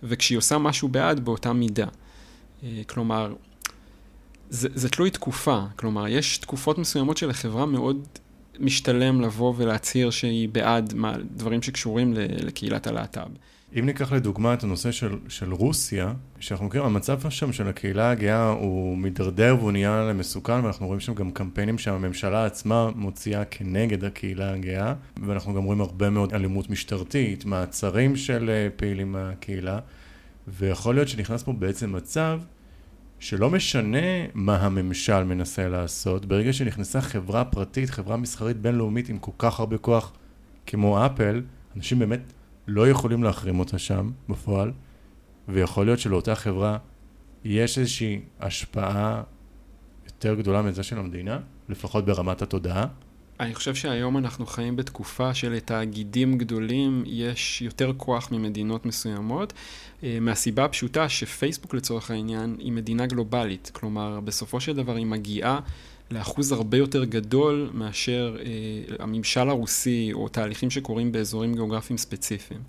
וכשהיא 0.02 0.38
עושה 0.38 0.58
משהו 0.58 0.88
בעד, 0.88 1.20
באותה 1.20 1.52
מידה. 1.52 1.86
אה, 2.62 2.82
כלומר, 2.86 3.34
זה, 4.50 4.68
זה 4.74 4.88
תלוי 4.88 5.10
תקופה, 5.10 5.60
כלומר, 5.76 6.08
יש 6.08 6.38
תקופות 6.38 6.78
מסוימות 6.78 7.16
שלחברה 7.16 7.66
מאוד 7.66 8.06
משתלם 8.60 9.20
לבוא 9.20 9.54
ולהצהיר 9.56 10.10
שהיא 10.10 10.48
בעד 10.48 10.94
מה, 10.94 11.12
דברים 11.36 11.62
שקשורים 11.62 12.12
לקהילת 12.16 12.86
הלהט"ב. 12.86 13.28
אם 13.78 13.86
ניקח 13.86 14.12
לדוגמה 14.12 14.54
את 14.54 14.62
הנושא 14.62 14.92
של, 14.92 15.18
של 15.28 15.52
רוסיה, 15.52 16.12
שאנחנו 16.40 16.66
מכירים, 16.66 16.86
המצב 16.86 17.30
שם 17.30 17.52
של 17.52 17.68
הקהילה 17.68 18.10
הגאה 18.10 18.48
הוא 18.48 18.98
מידרדר 18.98 19.56
והוא 19.58 19.72
נהיה 19.72 20.02
למסוכן, 20.10 20.64
ואנחנו 20.64 20.86
רואים 20.86 21.00
שם 21.00 21.14
גם 21.14 21.30
קמפיינים 21.30 21.78
שהממשלה 21.78 22.46
עצמה 22.46 22.90
מוציאה 22.94 23.44
כנגד 23.44 24.04
הקהילה 24.04 24.52
הגאה, 24.52 24.94
ואנחנו 25.22 25.54
גם 25.54 25.64
רואים 25.64 25.80
הרבה 25.80 26.10
מאוד 26.10 26.34
אלימות 26.34 26.70
משטרתית, 26.70 27.44
מעצרים 27.44 28.16
של 28.16 28.50
אה, 28.50 28.68
פעילים 28.76 29.12
מהקהילה, 29.12 29.78
ויכול 30.48 30.94
להיות 30.94 31.08
שנכנס 31.08 31.42
פה 31.42 31.52
בעצם 31.52 31.92
מצב 31.92 32.40
שלא 33.18 33.50
משנה 33.50 34.26
מה 34.34 34.56
הממשל 34.56 35.24
מנסה 35.24 35.68
לעשות, 35.68 36.26
ברגע 36.26 36.52
שנכנסה 36.52 37.00
חברה 37.00 37.44
פרטית, 37.44 37.90
חברה 37.90 38.16
מסחרית 38.16 38.56
בינלאומית 38.56 39.08
עם 39.08 39.18
כל 39.18 39.32
כך 39.38 39.60
הרבה 39.60 39.78
כוח 39.78 40.12
כמו 40.66 41.06
אפל, 41.06 41.42
אנשים 41.76 41.98
באמת 41.98 42.20
לא 42.66 42.88
יכולים 42.88 43.22
להחרים 43.22 43.58
אותה 43.58 43.78
שם 43.78 44.10
בפועל, 44.28 44.72
ויכול 45.48 45.86
להיות 45.86 45.98
שלאותה 45.98 46.34
חברה 46.34 46.78
יש 47.44 47.78
איזושהי 47.78 48.20
השפעה 48.40 49.22
יותר 50.06 50.34
גדולה 50.34 50.62
מזה 50.62 50.82
של 50.82 50.98
המדינה, 50.98 51.38
לפחות 51.68 52.04
ברמת 52.04 52.42
התודעה. 52.42 52.86
אני 53.40 53.54
חושב 53.54 53.74
שהיום 53.74 54.18
אנחנו 54.18 54.46
חיים 54.46 54.76
בתקופה 54.76 55.34
שלתאגידים 55.34 56.38
גדולים 56.38 57.02
יש 57.06 57.62
יותר 57.62 57.92
כוח 57.96 58.32
ממדינות 58.32 58.86
מסוימות, 58.86 59.52
אה, 60.02 60.18
מהסיבה 60.20 60.64
הפשוטה 60.64 61.08
שפייסבוק 61.08 61.74
לצורך 61.74 62.10
העניין 62.10 62.56
היא 62.58 62.72
מדינה 62.72 63.06
גלובלית. 63.06 63.70
כלומר, 63.74 64.20
בסופו 64.20 64.60
של 64.60 64.76
דבר 64.76 64.96
היא 64.96 65.06
מגיעה 65.06 65.60
לאחוז 66.10 66.52
הרבה 66.52 66.78
יותר 66.78 67.04
גדול 67.04 67.70
מאשר 67.74 68.36
אה, 68.40 68.44
הממשל 68.98 69.48
הרוסי 69.48 70.10
או 70.12 70.28
תהליכים 70.28 70.70
שקורים 70.70 71.12
באזורים 71.12 71.54
גיאוגרפיים 71.54 71.98
ספציפיים. 71.98 72.60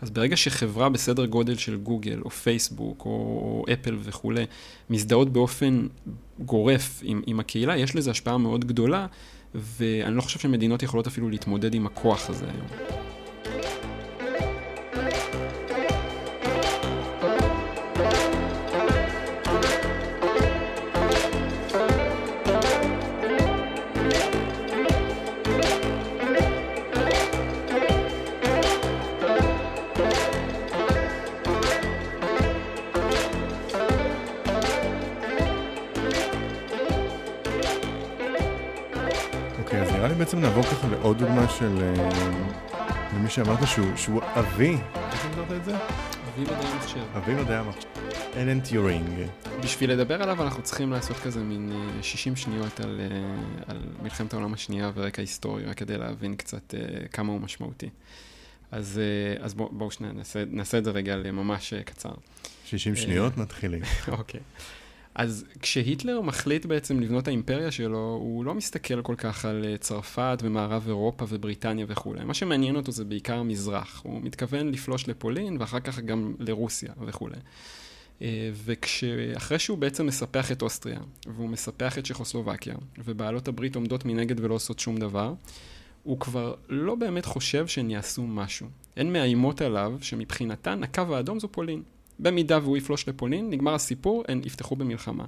אז 0.00 0.10
ברגע 0.10 0.36
שחברה 0.36 0.88
בסדר 0.88 1.26
גודל 1.26 1.56
של 1.56 1.76
גוגל 1.76 2.20
או 2.24 2.30
פייסבוק 2.30 3.04
או, 3.04 3.10
או 3.10 3.64
אפל 3.72 3.96
וכולי 4.00 4.44
מזדהות 4.90 5.32
באופן 5.32 5.86
גורף 6.38 7.00
עם, 7.02 7.22
עם 7.26 7.40
הקהילה, 7.40 7.76
יש 7.76 7.96
לזה 7.96 8.10
השפעה 8.10 8.38
מאוד 8.38 8.64
גדולה, 8.64 9.06
ואני 9.54 10.16
לא 10.16 10.20
חושב 10.20 10.38
שמדינות 10.38 10.82
יכולות 10.82 11.06
אפילו 11.06 11.30
להתמודד 11.30 11.74
עם 11.74 11.86
הכוח 11.86 12.30
הזה 12.30 12.44
היום. 12.44 12.66
לעוד 41.12 41.24
דוגמה 41.24 41.48
של 41.48 41.94
למי 43.14 43.30
שאמרת 43.30 43.66
שהוא, 43.66 43.96
שהוא 43.96 44.22
אבי, 44.22 44.76
איך 45.12 45.26
אמרת 45.26 45.52
את 45.52 45.64
זה? 45.64 45.76
אבי 45.76 46.42
מדעי 46.42 46.66
המחשב. 46.72 47.16
אבי 47.16 47.34
מדעי 47.34 47.56
המחשב. 47.56 47.88
אלן 48.36 48.60
טיורינג. 48.60 49.26
בשביל 49.62 49.92
לדבר 49.92 50.22
עליו 50.22 50.42
אנחנו 50.42 50.62
צריכים 50.62 50.92
לעשות 50.92 51.16
כזה 51.16 51.40
מין 51.40 51.72
60 52.02 52.36
שניות 52.36 52.80
על, 52.80 53.00
על 53.66 53.78
מלחמת 54.02 54.32
העולם 54.32 54.54
השנייה 54.54 54.90
ורקע 54.94 55.22
היסטורי, 55.22 55.64
רק 55.64 55.76
כדי 55.76 55.98
להבין 55.98 56.36
קצת 56.36 56.74
כמה 57.12 57.32
הוא 57.32 57.40
משמעותי. 57.40 57.88
אז, 58.70 59.00
אז 59.40 59.54
בואו 59.54 59.68
בוא 59.72 59.90
שנייה 59.90 60.12
נעשה, 60.12 60.44
נעשה 60.50 60.78
את 60.78 60.84
זה 60.84 60.90
רגע 60.90 61.16
לממש 61.16 61.74
קצר. 61.74 62.12
60 62.64 62.96
שניות 62.96 63.36
מתחילים. 63.36 63.82
אוקיי. 64.18 64.40
אז 65.14 65.44
כשהיטלר 65.60 66.20
מחליט 66.20 66.66
בעצם 66.66 67.00
לבנות 67.00 67.28
האימפריה 67.28 67.70
שלו, 67.70 68.18
הוא 68.20 68.44
לא 68.44 68.54
מסתכל 68.54 69.02
כל 69.02 69.14
כך 69.18 69.44
על 69.44 69.64
אה, 69.64 69.78
צרפת 69.78 70.38
ומערב 70.42 70.84
אירופה 70.86 71.24
ובריטניה 71.28 71.86
וכולי. 71.88 72.24
מה 72.24 72.34
שמעניין 72.34 72.76
אותו 72.76 72.92
זה 72.92 73.04
בעיקר 73.04 73.38
המזרח. 73.38 74.00
הוא 74.04 74.20
מתכוון 74.22 74.68
לפלוש 74.68 75.08
לפולין 75.08 75.56
ואחר 75.60 75.80
כך 75.80 75.98
גם 75.98 76.34
לרוסיה 76.38 76.92
וכולי. 77.06 77.36
אה, 78.22 78.50
וכשאחרי 78.64 79.58
שהוא 79.58 79.78
בעצם 79.78 80.06
מספח 80.06 80.52
את 80.52 80.62
אוסטריה, 80.62 81.00
והוא 81.26 81.48
מספח 81.48 81.98
את 81.98 82.04
צ'כוסלובקיה, 82.04 82.74
ובעלות 83.04 83.48
הברית 83.48 83.76
עומדות 83.76 84.04
מנגד 84.04 84.40
ולא 84.40 84.54
עושות 84.54 84.78
שום 84.78 84.96
דבר, 84.96 85.34
הוא 86.02 86.20
כבר 86.20 86.54
לא 86.68 86.94
באמת 86.94 87.24
חושב 87.24 87.66
שהן 87.66 87.90
יעשו 87.90 88.26
משהו. 88.26 88.66
הן 88.96 89.12
מאיימות 89.12 89.60
עליו 89.60 89.92
שמבחינתן 90.00 90.82
הקו 90.82 91.16
האדום 91.16 91.40
זו 91.40 91.48
פולין. 91.48 91.82
במידה 92.22 92.58
והוא 92.62 92.76
יפלוש 92.76 93.08
לפולין, 93.08 93.50
נגמר 93.50 93.74
הסיפור, 93.74 94.24
הן 94.28 94.40
יפתחו 94.44 94.76
במלחמה. 94.76 95.24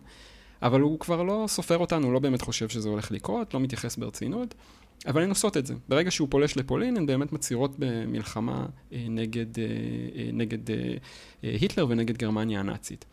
אבל 0.63 0.81
הוא 0.81 0.99
כבר 0.99 1.23
לא 1.23 1.45
סופר 1.49 1.79
אותנו, 1.79 2.13
לא 2.13 2.19
באמת 2.19 2.43
חושב 2.43 2.69
שזה 2.69 2.89
הולך 2.89 3.11
לקרות, 3.11 3.55
לא 3.55 3.61
מתייחס 3.61 3.97
ברצינות, 3.97 4.55
אבל 5.07 5.23
הן 5.23 5.29
עושות 5.29 5.57
את 5.57 5.67
זה. 5.67 5.75
ברגע 5.89 6.11
שהוא 6.11 6.29
פולש 6.31 6.57
לפולין, 6.57 6.97
הן 6.97 7.07
באמת 7.07 7.33
מצהירות 7.33 7.75
במלחמה 7.79 8.67
אה, 8.93 9.07
נגד, 9.09 9.59
אה, 9.59 9.65
אה, 10.17 10.31
נגד 10.33 10.59
היטלר 11.43 11.87
ונגד 11.89 12.19
גרמניה 12.19 12.61
הנאצית. 12.61 13.05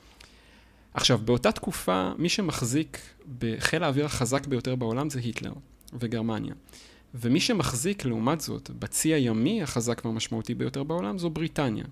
עכשיו, 0.94 1.18
באותה 1.26 1.52
תקופה, 1.52 2.12
מי 2.18 2.30
שמחזיק 2.30 2.98
בחיל 3.40 3.84
האוויר 3.84 4.06
החזק 4.06 4.48
ביותר 4.48 4.76
בעולם 4.76 5.10
זה 5.10 5.20
היטלר 5.20 5.54
וגרמניה. 5.94 6.54
ומי 7.16 7.40
שמחזיק, 7.40 8.06
לעומת 8.06 8.42
זאת, 8.42 8.70
בצי 8.70 9.14
הימי 9.14 9.64
החזק 9.64 10.02
והמשמעותי 10.06 10.56
ביותר 10.56 10.84
בעולם 10.84 11.18
זו 11.18 11.30
בריטניה. 11.30 11.86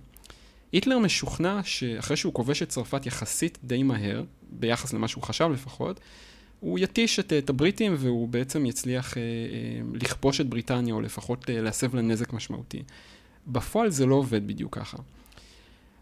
היטלר 0.71 0.99
משוכנע 0.99 1.59
שאחרי 1.63 2.17
שהוא 2.17 2.33
כובש 2.33 2.63
את 2.63 2.69
צרפת 2.69 3.05
יחסית 3.05 3.57
די 3.63 3.83
מהר, 3.83 4.23
ביחס 4.51 4.93
למה 4.93 5.07
שהוא 5.07 5.23
חשב 5.23 5.49
לפחות, 5.53 5.99
הוא 6.59 6.79
יתיש 6.79 7.19
את, 7.19 7.33
את 7.33 7.49
הבריטים 7.49 7.95
והוא 7.97 8.27
בעצם 8.27 8.65
יצליח 8.65 9.17
אה, 9.17 9.21
אה, 9.21 9.27
לכבוש 9.93 10.41
את 10.41 10.49
בריטניה, 10.49 10.93
או 10.93 11.01
לפחות 11.01 11.49
אה, 11.49 11.61
להסב 11.61 11.95
לה 11.95 12.01
נזק 12.01 12.33
משמעותי. 12.33 12.83
בפועל 13.47 13.89
זה 13.89 14.05
לא 14.05 14.15
עובד 14.15 14.47
בדיוק 14.47 14.77
ככה. 14.77 14.97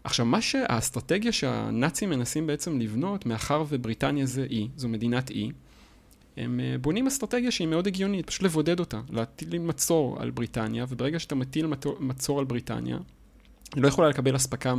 עכשיו, 0.04 0.26
מה 0.26 0.42
שהאסטרטגיה 0.42 1.32
שהנאצים 1.32 2.10
מנסים 2.10 2.46
בעצם 2.46 2.80
לבנות, 2.80 3.26
מאחר 3.26 3.64
ובריטניה 3.68 4.26
זה 4.26 4.46
אי, 4.50 4.68
זו 4.76 4.88
מדינת 4.88 5.30
אי, 5.30 5.50
הם 6.36 6.60
אה, 6.60 6.78
בונים 6.80 7.06
אסטרטגיה 7.06 7.50
שהיא 7.50 7.68
מאוד 7.68 7.86
הגיונית, 7.86 8.26
פשוט 8.26 8.42
לבודד 8.42 8.80
אותה, 8.80 9.00
להטיל 9.10 9.58
מצור 9.58 10.16
על 10.20 10.30
בריטניה, 10.30 10.84
וברגע 10.88 11.18
שאתה 11.18 11.34
מטיל 11.34 11.66
מצור 12.00 12.38
על 12.38 12.44
בריטניה, 12.44 12.98
היא 13.74 13.82
לא 13.82 13.88
יכולה 13.88 14.08
לקבל 14.08 14.36
אספקה 14.36 14.74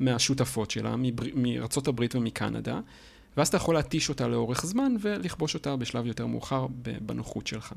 מהשותפות 0.00 0.70
שלה, 0.70 0.94
מארצות 1.34 1.88
הברית 1.88 2.14
ומקנדה, 2.14 2.80
ואז 3.36 3.48
אתה 3.48 3.56
יכול 3.56 3.74
להתיש 3.74 4.08
אותה 4.08 4.28
לאורך 4.28 4.66
זמן 4.66 4.94
ולכבוש 5.00 5.54
אותה 5.54 5.76
בשלב 5.76 6.06
יותר 6.06 6.26
מאוחר 6.26 6.66
בנוחות 7.00 7.46
שלך. 7.46 7.72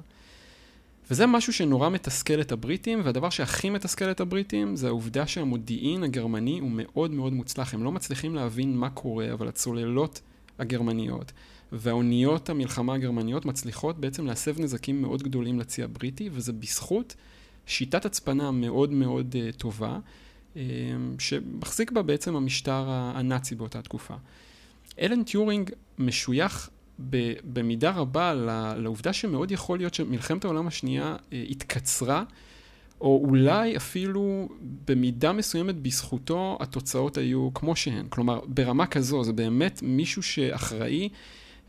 וזה 1.12 1.26
משהו 1.26 1.54
שנורא 1.54 1.90
מתסכל 1.90 2.42
את 2.42 2.52
הבריטים, 2.52 3.02
והדבר 3.04 3.30
שהכי 3.30 3.70
מתסכל 3.70 4.12
את 4.12 4.20
הבריטים 4.20 4.76
זה 4.76 4.88
העובדה 4.88 5.28
שהמודיעין 5.28 6.04
הגרמני 6.04 6.60
הוא 6.60 6.72
מאוד 6.74 7.12
מאוד 7.12 7.34
מוצלח. 7.34 7.74
הם 7.74 7.84
לא 7.84 7.92
מצליחים 7.92 8.36
להבין 8.36 8.78
מה 8.78 8.90
קורה, 8.90 9.34
אבל 9.34 9.48
הצוללות 9.48 10.22
הגרמניות 10.60 11.32
והאוניות 11.72 12.50
המלחמה 12.50 12.94
הגרמניות 12.94 13.46
מצליחות 13.46 14.00
בעצם 14.00 14.26
להסב 14.26 14.62
נזקים 14.62 15.02
מאוד 15.02 15.24
גדולים 15.24 15.60
לצי 15.60 15.84
הבריטי, 15.84 16.30
וזה 16.34 16.54
בזכות 16.54 17.16
שיטת 17.66 18.06
הצפנה 18.06 18.52
מאוד 18.52 18.92
מאוד 18.92 19.36
uh, 19.36 19.58
טובה. 19.58 20.00
אמ, 20.58 21.16
שמחזיק 21.20 21.92
בה 21.92 22.02
בעצם 22.02 22.36
המשטר 22.36 22.86
הנאצי 22.90 23.56
באותה 23.56 23.82
תקופה. 23.82 24.14
אלן 25.00 25.24
טיורינג 25.24 25.70
משוייך 26.00 26.70
במידה 27.44 27.92
רבה 27.92 28.34
לעובדה 28.78 29.14
שמאוד 29.14 29.52
יכול 29.52 29.78
להיות 29.78 29.94
שמלחמת 29.94 30.46
העולם 30.46 30.68
השנייה 30.68 31.16
אה, 31.34 31.44
התקצרה, 31.50 32.24
או 33.02 33.24
אולי 33.28 33.78
אפילו 33.78 34.50
במידה 34.88 35.34
מסוימת 35.34 35.76
בזכותו 35.76 36.58
התוצאות 36.62 37.18
היו 37.18 37.50
כמו 37.54 37.76
שהן. 37.76 38.06
כלומר, 38.10 38.40
ברמה 38.48 38.88
כזו, 38.88 39.24
זה 39.24 39.34
באמת 39.34 39.80
מישהו 39.84 40.24
שאחראי 40.24 41.10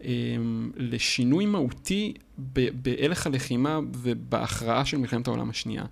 אמ, 0.05 0.71
לשינוי 0.77 1.47
מהותי 1.47 2.15
בהלך 2.73 3.27
הלחימה 3.27 3.81
ובהכרעה 3.93 4.85
של 4.85 4.99
מלחמת 4.99 5.27
העולם 5.27 5.51
השנייה. 5.51 5.85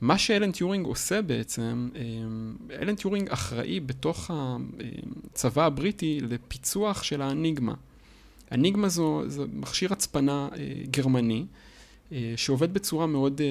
מה 0.00 0.18
שאלן 0.18 0.52
טיורינג 0.52 0.86
עושה 0.86 1.22
בעצם, 1.22 1.88
אמ, 1.96 2.56
אלן 2.80 2.94
טיורינג 2.94 3.28
אחראי 3.30 3.80
בתוך 3.80 4.30
הצבא 5.32 5.64
הבריטי 5.64 6.20
לפיצוח 6.20 7.02
של 7.02 7.22
האניגמה. 7.22 7.74
אניגמה 8.52 8.88
זו, 8.88 9.22
זה 9.26 9.44
מכשיר 9.52 9.92
הצפנה 9.92 10.48
אה, 10.56 10.72
גרמני, 10.90 11.44
אה, 12.12 12.32
שעובד 12.36 12.74
בצורה 12.74 13.06
מאוד 13.06 13.40
אה, 13.40 13.46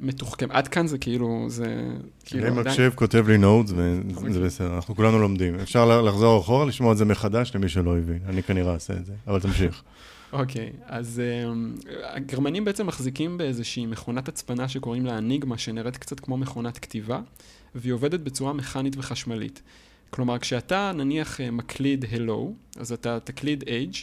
מתוחכמת. 0.00 0.50
עד 0.50 0.68
כאן 0.68 0.86
זה 0.86 0.98
כאילו, 0.98 1.44
זה 1.48 1.84
כאילו... 2.24 2.46
אני 2.46 2.60
מקשיב, 2.60 2.92
כותב 2.94 3.28
לי 3.28 3.38
נוטס, 3.38 3.72
וזה 4.22 4.40
בסדר, 4.40 4.76
אנחנו 4.76 4.96
כולנו 4.96 5.18
לומדים. 5.18 5.54
אפשר 5.54 6.02
לחזור 6.02 6.40
אחורה, 6.40 6.66
לשמוע 6.66 6.92
את 6.92 6.98
זה 6.98 7.04
מחדש 7.04 7.52
למי 7.54 7.68
שלא 7.68 7.98
הבין. 7.98 8.18
אני 8.26 8.42
כנראה 8.42 8.74
אעשה 8.74 8.94
את 8.94 9.06
זה, 9.06 9.12
אבל 9.26 9.40
תמשיך. 9.40 9.82
אוקיי, 10.32 10.72
אז 10.84 11.22
um, 11.44 11.88
הגרמנים 12.02 12.64
בעצם 12.64 12.86
מחזיקים 12.86 13.38
באיזושהי 13.38 13.86
מכונת 13.86 14.28
הצפנה 14.28 14.68
שקוראים 14.68 15.06
לה 15.06 15.18
אניגמה, 15.18 15.58
שנראית 15.58 15.96
קצת 15.96 16.20
כמו 16.20 16.36
מכונת 16.36 16.78
כתיבה, 16.78 17.20
והיא 17.74 17.92
עובדת 17.92 18.20
בצורה 18.20 18.52
מכנית 18.52 18.96
וחשמלית. 18.96 19.62
כלומר, 20.10 20.38
כשאתה 20.38 20.92
נניח 20.94 21.40
אה, 21.40 21.50
מקליד 21.50 22.04
Hello, 22.04 22.40
אז 22.80 22.92
אתה 22.92 23.20
תקליד 23.20 23.64
Age, 23.64 23.96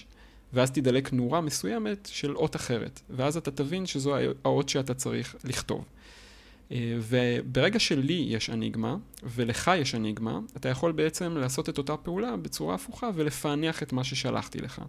ואז 0.53 0.71
תדלק 0.71 1.13
נורה 1.13 1.41
מסוימת 1.41 2.09
של 2.12 2.36
אות 2.36 2.55
אחרת, 2.55 3.01
ואז 3.09 3.38
אתה 3.38 3.51
תבין 3.51 3.86
שזו 3.86 4.15
האות 4.45 4.69
שאתה 4.69 4.93
צריך 4.93 5.36
לכתוב. 5.43 5.86
אה, 6.71 6.97
וברגע 6.99 7.79
שלי 7.79 8.25
יש 8.27 8.49
אניגמה, 8.49 8.97
ולך 9.23 9.71
יש 9.77 9.95
אניגמה, 9.95 10.39
אתה 10.57 10.69
יכול 10.69 10.91
בעצם 10.91 11.38
לעשות 11.38 11.69
את 11.69 11.77
אותה 11.77 11.97
פעולה 11.97 12.38
בצורה 12.38 12.75
הפוכה 12.75 13.09
ולפענח 13.15 13.83
את 13.83 13.93
מה 13.93 14.03
ששלחתי 14.03 14.59
לך. 14.59 14.81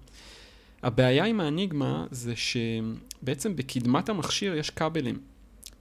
הבעיה 0.85 1.25
עם 1.25 1.41
האניגמה 1.41 2.07
זה 2.11 2.35
שבעצם 2.37 3.57
בקדמת 3.57 4.09
המכשיר 4.09 4.55
יש 4.55 4.71
כבלים. 4.71 5.19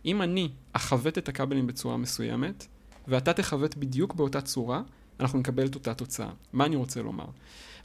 אם 0.06 0.22
אני 0.22 0.50
אכוות 0.74 1.18
את 1.18 1.30
הכבלים 1.30 1.68
בצורה 1.68 1.98
מסוימת, 1.98 2.68
ואתה 3.08 3.34
תכוות 3.34 3.78
בדיוק 3.78 4.14
באותה 4.14 4.42
צורה, 4.42 4.82
אנחנו 5.20 5.40
נקבל 5.40 5.66
את 5.66 5.76
אותה 5.76 5.94
תוצאה. 5.94 6.30
מה 6.54 6.66
אני 6.66 6.76
רוצה 6.76 7.02
לומר? 7.02 7.26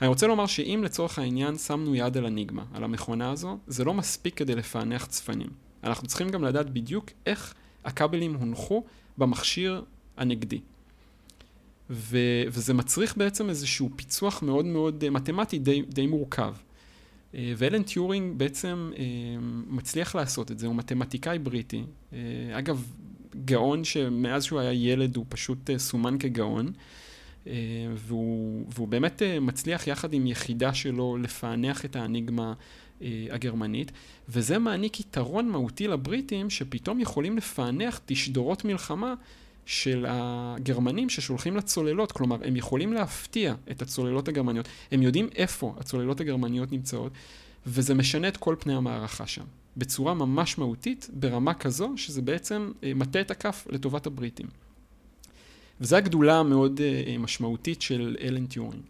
אני 0.00 0.08
רוצה 0.08 0.26
לומר 0.26 0.46
שאם 0.46 0.80
לצורך 0.84 1.18
העניין 1.18 1.58
שמנו 1.58 1.94
יד 1.94 2.16
על 2.16 2.26
אניגמה, 2.26 2.64
על 2.74 2.84
המכונה 2.84 3.30
הזו, 3.30 3.58
זה 3.66 3.84
לא 3.84 3.94
מספיק 3.94 4.34
כדי 4.34 4.54
לפענח 4.54 5.06
צפנים. 5.06 5.50
אנחנו 5.84 6.08
צריכים 6.08 6.28
גם 6.28 6.44
לדעת 6.44 6.70
בדיוק 6.70 7.10
איך 7.26 7.54
הכבלים 7.84 8.34
הונחו 8.34 8.84
במכשיר 9.18 9.84
הנגדי. 10.16 10.60
ו- 11.90 12.42
וזה 12.48 12.74
מצריך 12.74 13.16
בעצם 13.16 13.48
איזשהו 13.48 13.90
פיצוח 13.96 14.42
מאוד 14.42 14.64
מאוד 14.64 15.04
uh, 15.06 15.10
מתמטי 15.10 15.58
די, 15.58 15.82
די 15.82 16.06
מורכב. 16.06 16.54
Uh, 17.32 17.36
ואלן 17.56 17.82
טיורינג 17.82 18.38
בעצם 18.38 18.90
uh, 18.94 18.98
מצליח 19.66 20.14
לעשות 20.14 20.50
את 20.50 20.58
זה, 20.58 20.66
הוא 20.66 20.74
מתמטיקאי 20.74 21.38
בריטי. 21.38 21.82
Uh, 22.10 22.14
אגב, 22.52 22.84
גאון 23.44 23.84
שמאז 23.84 24.44
שהוא 24.44 24.60
היה 24.60 24.72
ילד 24.72 25.16
הוא 25.16 25.24
פשוט 25.28 25.70
סומן 25.76 26.18
כגאון. 26.18 26.72
והוא, 27.94 28.64
והוא 28.74 28.88
באמת 28.88 29.22
מצליח 29.40 29.86
יחד 29.86 30.12
עם 30.12 30.26
יחידה 30.26 30.74
שלו 30.74 31.16
לפענח 31.16 31.84
את 31.84 31.96
האניגמה 31.96 32.52
אה, 33.02 33.26
הגרמנית, 33.30 33.92
וזה 34.28 34.58
מעניק 34.58 35.00
יתרון 35.00 35.48
מהותי 35.48 35.88
לבריטים 35.88 36.50
שפתאום 36.50 37.00
יכולים 37.00 37.36
לפענח 37.36 38.00
תשדורות 38.06 38.64
מלחמה 38.64 39.14
של 39.68 40.06
הגרמנים 40.08 41.08
ששולחים 41.08 41.56
לצוללות, 41.56 42.12
כלומר 42.12 42.36
הם 42.44 42.56
יכולים 42.56 42.92
להפתיע 42.92 43.54
את 43.70 43.82
הצוללות 43.82 44.28
הגרמניות, 44.28 44.68
הם 44.92 45.02
יודעים 45.02 45.28
איפה 45.36 45.74
הצוללות 45.80 46.20
הגרמניות 46.20 46.72
נמצאות, 46.72 47.12
וזה 47.66 47.94
משנה 47.94 48.28
את 48.28 48.36
כל 48.36 48.56
פני 48.58 48.74
המערכה 48.74 49.26
שם, 49.26 49.44
בצורה 49.76 50.14
ממש 50.14 50.58
מהותית, 50.58 51.10
ברמה 51.12 51.54
כזו 51.54 51.92
שזה 51.96 52.22
בעצם 52.22 52.70
אה, 52.84 52.92
מטה 52.94 53.20
את 53.20 53.30
הכף 53.30 53.66
לטובת 53.70 54.06
הבריטים. 54.06 54.46
וזו 55.80 55.96
הגדולה 55.96 56.38
המאוד 56.38 56.80
אה, 56.80 57.18
משמעותית 57.18 57.82
של 57.82 58.16
אלן 58.20 58.46
טיורינג. 58.46 58.82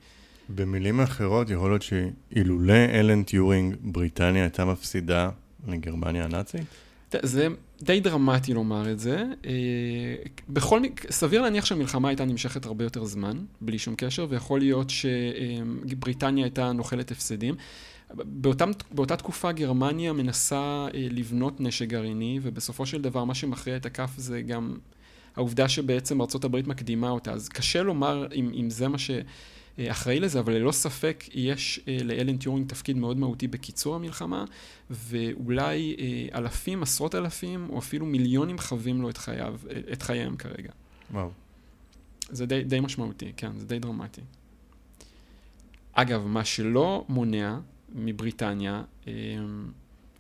במילים 0.48 1.00
אחרות, 1.00 1.50
יכול 1.50 1.70
להיות 1.70 1.82
שאילולא 1.82 2.84
אלן 2.92 3.22
טיורינג, 3.22 3.76
בריטניה 3.82 4.42
הייתה 4.42 4.64
מפסידה 4.64 5.30
לגרמניה 5.68 6.24
הנאצית? 6.24 6.88
זה 7.23 7.49
די 7.83 8.01
דרמטי 8.01 8.55
לומר 8.55 8.92
את 8.92 8.99
זה. 8.99 9.25
אה, 9.47 9.53
בכל 10.49 10.81
מקרה, 10.81 11.12
סביר 11.12 11.42
להניח 11.42 11.64
שהמלחמה 11.64 12.09
הייתה 12.09 12.25
נמשכת 12.25 12.66
הרבה 12.66 12.85
יותר 12.85 13.05
זמן, 13.05 13.38
בלי 13.61 13.79
שום 13.79 13.94
קשר, 13.97 14.27
ויכול 14.29 14.61
להיות 14.61 14.90
שבריטניה 14.90 16.44
הייתה 16.44 16.73
נוחלת 16.73 17.11
הפסדים. 17.11 17.55
באותם, 18.14 18.71
באותה 18.90 19.16
תקופה 19.16 19.53
גרמניה 19.53 20.12
מנסה 20.12 20.87
אה, 20.94 21.07
לבנות 21.11 21.61
נשק 21.61 21.87
גרעיני, 21.87 22.40
ובסופו 22.42 22.87
של 22.87 23.03
דבר 23.03 23.25
מה 23.25 23.35
שמכריע 23.35 23.77
את 23.77 23.87
הכף 23.87 24.11
זה 24.16 24.42
גם 24.42 24.77
העובדה 25.37 25.68
שבעצם 25.68 26.21
ארה"ב 26.21 26.68
מקדימה 26.68 27.11
אותה. 27.11 27.33
אז 27.33 27.49
קשה 27.49 27.83
לומר 27.83 28.27
אם, 28.35 28.51
אם 28.55 28.71
זה 28.71 28.88
מה 28.88 28.99
ש... 28.99 29.11
אה, 29.78 29.90
אחראי 29.90 30.20
לזה, 30.20 30.40
אבל 30.40 30.52
ללא 30.52 30.72
ספק 30.72 31.24
יש 31.34 31.80
אה, 31.88 31.98
לאלן 32.04 32.36
טיורינג 32.36 32.68
תפקיד 32.68 32.96
מאוד 32.96 33.16
מהותי 33.16 33.48
בקיצור 33.48 33.94
המלחמה, 33.94 34.44
ואולי 34.90 35.96
אה, 35.98 36.38
אלפים, 36.38 36.82
עשרות 36.82 37.14
אלפים, 37.14 37.66
או 37.70 37.78
אפילו 37.78 38.06
מיליונים 38.06 38.58
חווים 38.58 39.02
לו 39.02 39.10
את, 39.10 39.16
חייו, 39.16 39.54
את 39.92 40.02
חייהם 40.02 40.36
כרגע. 40.36 40.70
וואו. 41.10 41.30
זה 42.30 42.46
די, 42.46 42.64
די 42.64 42.80
משמעותי, 42.80 43.32
כן, 43.36 43.58
זה 43.58 43.66
די 43.66 43.78
דרמטי. 43.78 44.20
אגב, 45.92 46.26
מה 46.26 46.44
שלא 46.44 47.04
מונע 47.08 47.58
מבריטניה 47.94 48.82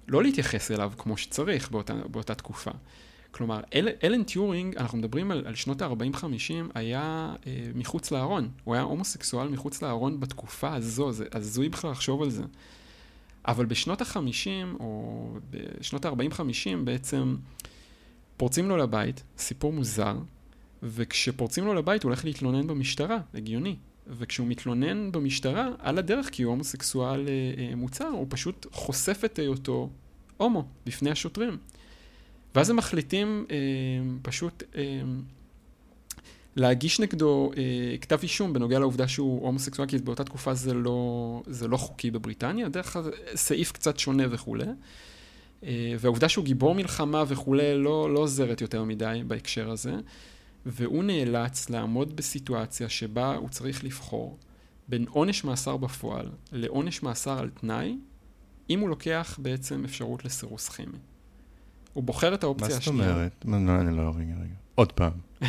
לא 0.08 0.22
להתייחס 0.22 0.70
אליו 0.70 0.92
כמו 0.98 1.16
שצריך 1.16 1.70
באותה, 1.70 1.94
באותה 1.94 2.34
תקופה. 2.34 2.70
כלומר, 3.30 3.60
אל, 3.74 3.88
אלן 4.04 4.22
טיורינג, 4.22 4.76
אנחנו 4.76 4.98
מדברים 4.98 5.30
על, 5.30 5.42
על 5.46 5.54
שנות 5.54 5.82
ה-40-50, 5.82 6.24
היה 6.74 7.34
אה, 7.46 7.70
מחוץ 7.74 8.10
לארון. 8.10 8.48
הוא 8.64 8.74
היה 8.74 8.82
הומוסקסואל 8.82 9.48
מחוץ 9.48 9.82
לארון 9.82 10.20
בתקופה 10.20 10.74
הזו, 10.74 11.12
זה 11.12 11.24
הזוי 11.32 11.68
בכלל 11.68 11.90
לחשוב 11.90 12.22
על 12.22 12.30
זה. 12.30 12.42
אבל 13.46 13.66
בשנות 13.66 14.00
ה-50, 14.00 14.80
או 14.80 15.34
בשנות 15.50 16.04
ה-40-50, 16.04 16.76
בעצם 16.84 17.36
פורצים 18.36 18.68
לו 18.68 18.76
לבית, 18.76 19.22
סיפור 19.38 19.72
מוזר, 19.72 20.16
וכשפורצים 20.82 21.64
לו 21.66 21.74
לבית 21.74 22.02
הוא 22.02 22.08
הולך 22.08 22.24
להתלונן 22.24 22.66
במשטרה, 22.66 23.18
הגיוני. 23.34 23.76
וכשהוא 24.08 24.46
מתלונן 24.46 25.12
במשטרה, 25.12 25.68
על 25.78 25.98
הדרך, 25.98 26.30
כי 26.30 26.42
הוא 26.42 26.50
הומוסקסואל 26.50 27.28
אה, 27.28 27.32
אה, 27.58 27.76
מוצר, 27.76 28.08
הוא 28.08 28.26
פשוט 28.30 28.66
חושף 28.72 29.20
את 29.24 29.38
היותו 29.38 29.90
הומו 30.36 30.68
בפני 30.86 31.10
השוטרים. 31.10 31.56
ואז 32.54 32.70
הם 32.70 32.76
מחליטים 32.76 33.46
אה, 33.50 33.56
פשוט 34.22 34.62
אה, 34.76 35.00
להגיש 36.56 37.00
נגדו 37.00 37.50
אה, 37.56 37.96
כתב 38.00 38.18
אישום 38.22 38.52
בנוגע 38.52 38.78
לעובדה 38.78 39.08
שהוא 39.08 39.42
הומוסקסואל, 39.42 39.88
כי 39.88 39.98
באותה 39.98 40.24
תקופה 40.24 40.54
זה 40.54 40.74
לא, 40.74 41.42
זה 41.46 41.68
לא 41.68 41.76
חוקי 41.76 42.10
בבריטניה, 42.10 42.68
דרך 42.68 42.96
סעיף 43.34 43.72
קצת 43.72 43.98
שונה 43.98 44.24
וכולי. 44.30 44.64
אה, 45.64 45.94
והעובדה 45.98 46.28
שהוא 46.28 46.44
גיבור 46.44 46.74
מלחמה 46.74 47.24
וכולי 47.28 47.78
לא, 47.78 48.14
לא 48.14 48.18
עוזרת 48.18 48.60
יותר 48.60 48.84
מדי 48.84 49.22
בהקשר 49.26 49.70
הזה. 49.70 49.94
והוא 50.66 51.04
נאלץ 51.04 51.70
לעמוד 51.70 52.16
בסיטואציה 52.16 52.88
שבה 52.88 53.34
הוא 53.34 53.48
צריך 53.48 53.84
לבחור 53.84 54.38
בין 54.88 55.06
עונש 55.08 55.44
מאסר 55.44 55.76
בפועל 55.76 56.30
לעונש 56.52 57.02
מאסר 57.02 57.38
על 57.38 57.50
תנאי, 57.50 57.96
אם 58.70 58.80
הוא 58.80 58.88
לוקח 58.88 59.38
בעצם 59.42 59.84
אפשרות 59.84 60.24
לסירוס 60.24 60.68
כימי. 60.68 60.98
הוא 61.98 62.04
בוחר 62.04 62.34
את 62.34 62.42
האופציה 62.42 62.76
השנייה. 62.76 63.06
מה 63.06 63.28
זאת 63.28 63.44
אומרת? 63.44 63.68
לא, 63.68 63.80
אני 63.80 63.96
לא, 63.96 64.02
רגע, 64.02 64.34
רגע. 64.40 64.54
עוד 64.74 64.92
פעם. 64.92 65.12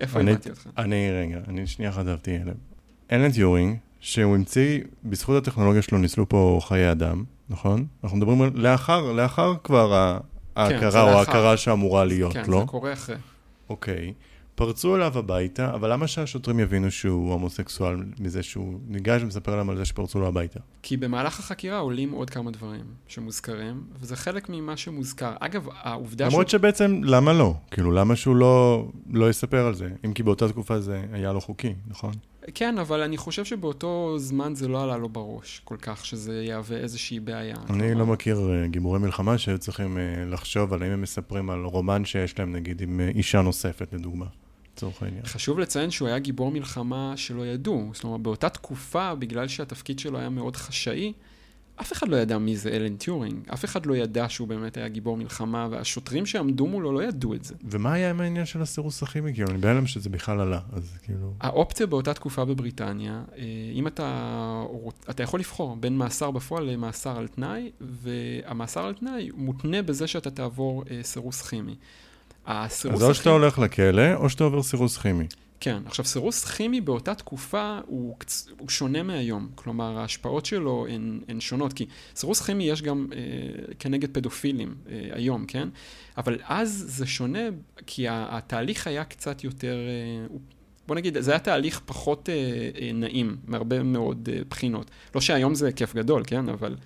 איפה 0.00 0.20
הבנתי 0.20 0.50
אותך? 0.50 0.66
אני, 0.78 1.10
רגע, 1.10 1.38
אני 1.48 1.66
שנייה 1.66 1.92
חזרתי 1.92 2.36
אליו. 2.36 2.54
אלן 3.12 3.32
טיורינג, 3.32 3.76
שהוא 4.00 4.34
המציא, 4.34 4.80
בזכות 5.04 5.42
הטכנולוגיה 5.42 5.82
שלו 5.82 5.98
ניסלו 5.98 6.28
פה 6.28 6.60
חיי 6.62 6.92
אדם, 6.92 7.24
נכון? 7.48 7.86
אנחנו 8.04 8.16
מדברים 8.16 8.42
על 8.42 8.50
לאחר, 8.54 9.12
לאחר 9.12 9.54
כבר 9.64 10.18
כן, 10.54 10.60
ההכרה 10.60 11.02
או 11.02 11.18
ההכרה 11.18 11.56
שאמורה 11.56 12.04
להיות, 12.04 12.34
לא? 12.34 12.42
כן, 12.42 12.60
זה 12.60 12.66
קורה 12.66 12.92
אחרי. 12.92 13.16
אוקיי. 13.68 14.12
פרצו 14.56 14.96
אליו 14.96 15.18
הביתה, 15.18 15.74
אבל 15.74 15.92
למה 15.92 16.06
שהשוטרים 16.06 16.60
יבינו 16.60 16.90
שהוא 16.90 17.32
הומוסקסואל 17.32 17.96
מזה 18.20 18.42
שהוא 18.42 18.78
ניגש 18.88 19.22
ומספר 19.22 19.56
להם 19.56 19.70
על 19.70 19.76
זה 19.76 19.84
שפרצו 19.84 20.20
לו 20.20 20.26
הביתה? 20.26 20.60
כי 20.82 20.96
במהלך 20.96 21.38
החקירה 21.38 21.78
עולים 21.78 22.12
עוד 22.12 22.30
כמה 22.30 22.50
דברים 22.50 22.84
שמוזכרים, 23.08 23.84
וזה 24.00 24.16
חלק 24.16 24.48
ממה 24.48 24.76
שמוזכר. 24.76 25.32
אגב, 25.40 25.68
העובדה 25.82 26.26
למרות 26.26 26.48
שהוא... 26.48 26.58
שבעצם, 26.58 27.00
למה 27.04 27.32
לא? 27.32 27.54
כאילו, 27.70 27.92
למה 27.92 28.16
שהוא 28.16 28.36
לא, 28.36 28.86
לא 29.10 29.30
יספר 29.30 29.66
על 29.66 29.74
זה? 29.74 29.88
אם 30.04 30.12
כי 30.12 30.22
באותה 30.22 30.48
תקופה 30.48 30.80
זה 30.80 31.04
היה 31.12 31.32
לא 31.32 31.40
חוקי, 31.40 31.74
נכון? 31.88 32.12
כן, 32.54 32.78
אבל 32.78 33.00
אני 33.00 33.16
חושב 33.16 33.44
שבאותו 33.44 34.14
זמן 34.18 34.54
זה 34.54 34.68
לא 34.68 34.82
עלה 34.82 34.96
לו 34.96 35.08
בראש 35.08 35.60
כל 35.64 35.76
כך, 35.82 36.06
שזה 36.06 36.44
יהווה 36.44 36.76
איזושהי 36.76 37.20
בעיה. 37.20 37.56
אני 37.70 37.94
לא 37.94 38.06
מכיר 38.06 38.50
אה, 38.50 38.66
גיבורי 38.66 38.98
מלחמה 38.98 39.38
שהיו 39.38 39.58
צריכים 39.58 39.98
אה, 39.98 40.24
לחשוב 40.26 40.72
על 40.72 40.82
האם 40.82 40.92
הם 40.92 41.02
מספרים 41.02 41.50
על 41.50 41.64
רומן 41.64 42.04
שיש 42.04 42.38
להם, 42.38 42.52
נגיד, 42.52 42.82
עם 42.82 43.00
אה, 43.00 43.08
אישה 43.08 43.42
נוספת, 43.42 43.92
לדוגמה. 43.92 44.26
לצורך 44.76 45.02
העניין. 45.02 45.26
חשוב 45.26 45.58
לציין 45.58 45.90
שהוא 45.90 46.08
היה 46.08 46.18
גיבור 46.18 46.50
מלחמה 46.50 47.12
שלא 47.16 47.46
ידעו. 47.46 47.90
זאת 47.94 48.04
אומרת, 48.04 48.20
באותה 48.20 48.48
תקופה, 48.48 49.14
בגלל 49.14 49.48
שהתפקיד 49.48 49.98
שלו 49.98 50.18
היה 50.18 50.28
מאוד 50.28 50.56
חשאי, 50.56 51.12
אף 51.80 51.92
אחד 51.92 52.08
לא 52.08 52.16
ידע 52.16 52.38
מי 52.38 52.56
זה 52.56 52.70
אלן 52.70 52.96
טיורינג. 52.96 53.48
אף 53.52 53.64
אחד 53.64 53.86
לא 53.86 53.96
ידע 53.96 54.28
שהוא 54.28 54.48
באמת 54.48 54.76
היה 54.76 54.88
גיבור 54.88 55.16
מלחמה, 55.16 55.68
והשוטרים 55.70 56.26
שעמדו 56.26 56.66
מולו 56.66 56.92
לא 56.92 57.04
ידעו 57.04 57.34
את 57.34 57.44
זה. 57.44 57.54
ומה 57.64 57.92
היה 57.92 58.10
עם 58.10 58.20
העניין 58.20 58.46
של 58.46 58.62
הסירוס 58.62 59.02
הכימי? 59.02 59.34
כאילו, 59.34 59.50
אני 59.50 59.58
בהלם 59.58 59.86
שזה 59.86 60.10
בכלל 60.10 60.40
עלה, 60.40 60.60
אז 60.72 60.98
כאילו... 61.02 61.32
האופציה 61.40 61.86
באותה 61.86 62.14
תקופה 62.14 62.44
בבריטניה, 62.44 63.22
אה, 63.36 63.44
אם 63.74 63.86
אתה... 63.86 64.64
אתה 65.10 65.22
יכול 65.22 65.40
לבחור 65.40 65.76
בין 65.76 65.96
מאסר 65.98 66.30
בפועל 66.30 66.64
למאסר 66.64 67.18
על 67.18 67.28
תנאי, 67.28 67.70
והמאסר 67.80 68.86
על 68.86 68.94
תנאי 68.94 69.30
מותנה 69.34 69.82
בזה 69.82 70.06
שאתה 70.06 70.30
תעבור 70.30 70.84
אה, 70.90 71.00
סירוס 71.02 71.42
כימי. 71.42 71.74
הסירוס. 72.46 73.02
אז 73.02 73.08
או 73.08 73.14
שאתה 73.14 73.30
הולך 73.30 73.58
לכלא, 73.58 74.14
או 74.14 74.30
שאתה 74.30 74.44
עובר 74.44 74.62
סירוס 74.62 74.96
כימי. 74.96 75.26
כן, 75.60 75.82
עכשיו 75.86 76.04
סירוס 76.04 76.44
כימי 76.44 76.80
באותה 76.80 77.14
תקופה 77.14 77.78
הוא, 77.86 78.16
הוא 78.58 78.68
שונה 78.68 79.02
מהיום, 79.02 79.48
כלומר 79.54 79.98
ההשפעות 79.98 80.46
שלו 80.46 80.86
הן, 80.90 81.20
הן 81.28 81.40
שונות, 81.40 81.72
כי 81.72 81.86
סירוס 82.16 82.40
כימי 82.40 82.64
יש 82.64 82.82
גם 82.82 83.06
אה, 83.12 83.18
כנגד 83.78 84.10
פדופילים 84.10 84.74
אה, 84.88 85.08
היום, 85.12 85.44
כן? 85.46 85.68
אבל 86.18 86.38
אז 86.44 86.84
זה 86.88 87.06
שונה, 87.06 87.38
כי 87.86 88.06
התהליך 88.08 88.86
היה 88.86 89.04
קצת 89.04 89.44
יותר, 89.44 89.76
אה, 89.76 90.36
בוא 90.86 90.96
נגיד, 90.96 91.20
זה 91.20 91.30
היה 91.30 91.38
תהליך 91.38 91.80
פחות 91.84 92.28
אה, 92.28 92.34
אה, 92.80 92.90
נעים, 92.94 93.36
מהרבה 93.46 93.82
מאוד 93.82 94.28
אה, 94.32 94.40
בחינות. 94.48 94.90
לא 95.14 95.20
שהיום 95.20 95.54
זה 95.54 95.72
כיף 95.72 95.94
גדול, 95.94 96.22
כן? 96.26 96.48
אבל, 96.48 96.76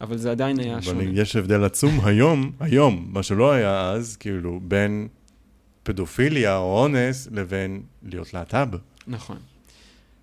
אבל 0.00 0.18
זה 0.18 0.30
עדיין 0.30 0.60
היה 0.60 0.74
אבל 0.74 0.82
שונה. 0.82 1.02
אבל 1.02 1.18
יש 1.18 1.36
הבדל 1.36 1.64
עצום 1.64 2.00
היום, 2.04 2.52
היום, 2.60 3.08
מה 3.10 3.22
שלא 3.22 3.52
היה 3.52 3.90
אז, 3.90 4.16
כאילו, 4.16 4.60
בין... 4.62 5.08
פדופיליה 5.82 6.56
או 6.56 6.82
אונס 6.82 7.28
לבין 7.30 7.82
להיות 8.02 8.34
להט"ב. 8.34 8.76
נכון. 9.06 9.38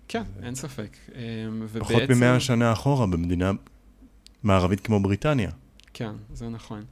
כן, 0.08 0.24
אין 0.44 0.56
ספק. 0.56 0.98
אמ, 1.16 1.68
פחות 1.80 2.02
ממאה 2.10 2.40
שנה 2.40 2.74
אחורה 2.74 3.08
במדינה 3.08 3.52
מערבית 4.44 4.80
כמו 4.80 5.00
בריטניה. 5.00 5.52
כן, 5.94 6.12
זה 6.34 6.50
נכון. 6.50 6.86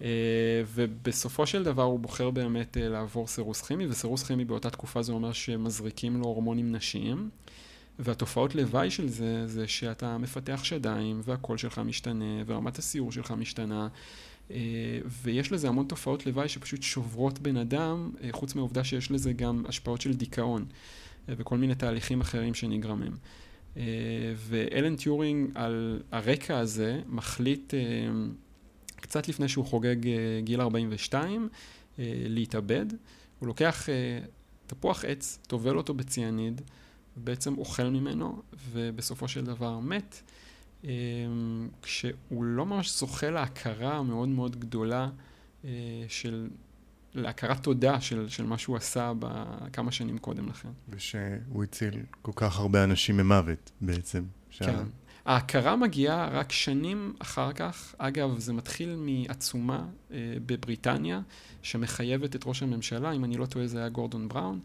Uh, 0.00 0.02
ובסופו 0.74 1.46
של 1.46 1.64
דבר 1.64 1.82
הוא 1.82 2.00
בוחר 2.00 2.30
באמת 2.30 2.76
uh, 2.76 2.80
לעבור 2.80 3.26
סירוס 3.26 3.62
כימי, 3.62 3.86
וסירוס 3.86 4.22
כימי 4.22 4.44
באותה 4.44 4.70
תקופה 4.70 5.02
זה 5.02 5.12
אומר 5.12 5.32
שמזריקים 5.32 6.16
לו 6.16 6.24
הורמונים 6.24 6.72
נשיים, 6.72 7.30
והתופעות 8.02 8.54
לוואי 8.54 8.90
של 8.90 9.08
זה, 9.08 9.46
זה 9.46 9.68
שאתה 9.68 10.18
מפתח 10.18 10.64
שדיים, 10.64 11.20
והקול 11.24 11.58
שלך 11.58 11.78
משתנה, 11.78 12.42
ורמת 12.46 12.78
הסיור 12.78 13.12
שלך 13.12 13.30
משתנה, 13.30 13.88
אה, 14.50 14.56
ויש 15.22 15.52
לזה 15.52 15.68
המון 15.68 15.86
תופעות 15.86 16.26
לוואי 16.26 16.48
שפשוט 16.48 16.82
שוברות 16.82 17.38
בן 17.38 17.56
אדם, 17.56 18.10
אה, 18.22 18.28
חוץ 18.32 18.54
מהעובדה 18.54 18.84
שיש 18.84 19.10
לזה 19.10 19.32
גם 19.32 19.64
השפעות 19.68 20.00
של 20.00 20.14
דיכאון 20.14 20.64
אה, 21.28 21.34
וכל 21.36 21.58
מיני 21.58 21.74
תהליכים 21.74 22.20
אחרים 22.20 22.54
שנגרמים. 22.54 23.12
ואלן 24.36 24.96
טיורינג 24.96 25.50
על 25.54 26.02
הרקע 26.12 26.58
הזה 26.58 27.00
מחליט 27.06 27.74
קצת 28.96 29.28
לפני 29.28 29.48
שהוא 29.48 29.64
חוגג 29.64 29.96
גיל 30.44 30.60
42 30.60 31.48
להתאבד. 31.98 32.86
הוא 33.38 33.46
לוקח 33.46 33.88
תפוח 34.66 35.04
עץ, 35.04 35.38
טובל 35.46 35.76
אותו 35.76 35.94
בציאניד, 35.94 36.60
בעצם 37.16 37.58
אוכל 37.58 37.88
ממנו, 37.88 38.42
ובסופו 38.72 39.28
של 39.28 39.44
דבר 39.44 39.78
מת. 39.78 40.22
אמ, 40.84 41.68
כשהוא 41.82 42.44
לא 42.44 42.66
ממש 42.66 42.98
זוכה 42.98 43.30
להכרה 43.30 43.96
המאוד 43.96 44.28
מאוד 44.28 44.56
גדולה 44.60 45.08
אה, 45.64 45.70
של, 46.08 46.48
להכרת 47.14 47.62
תודה 47.62 48.00
של, 48.00 48.28
של 48.28 48.44
מה 48.44 48.58
שהוא 48.58 48.76
עשה 48.76 49.12
בכמה 49.18 49.92
שנים 49.92 50.18
קודם 50.18 50.48
לכן. 50.48 50.68
ושהוא 50.88 51.64
הציל 51.64 52.02
כל 52.22 52.32
כך 52.34 52.58
הרבה 52.58 52.84
אנשים 52.84 53.16
ממוות 53.16 53.70
בעצם. 53.80 54.24
שה... 54.50 54.64
כן. 54.64 54.84
ההכרה 55.24 55.76
מגיעה 55.76 56.28
רק 56.28 56.52
שנים 56.52 57.14
אחר 57.18 57.52
כך. 57.52 57.94
אגב, 57.98 58.38
זה 58.38 58.52
מתחיל 58.52 58.96
מעצומה 58.98 59.86
אה, 60.10 60.34
בבריטניה, 60.46 61.20
שמחייבת 61.62 62.36
את 62.36 62.42
ראש 62.46 62.62
הממשלה, 62.62 63.12
אם 63.12 63.24
אני 63.24 63.36
לא 63.36 63.46
טועה 63.46 63.66
זה 63.66 63.78
היה 63.78 63.88
גורדון 63.88 64.28
בראון. 64.28 64.60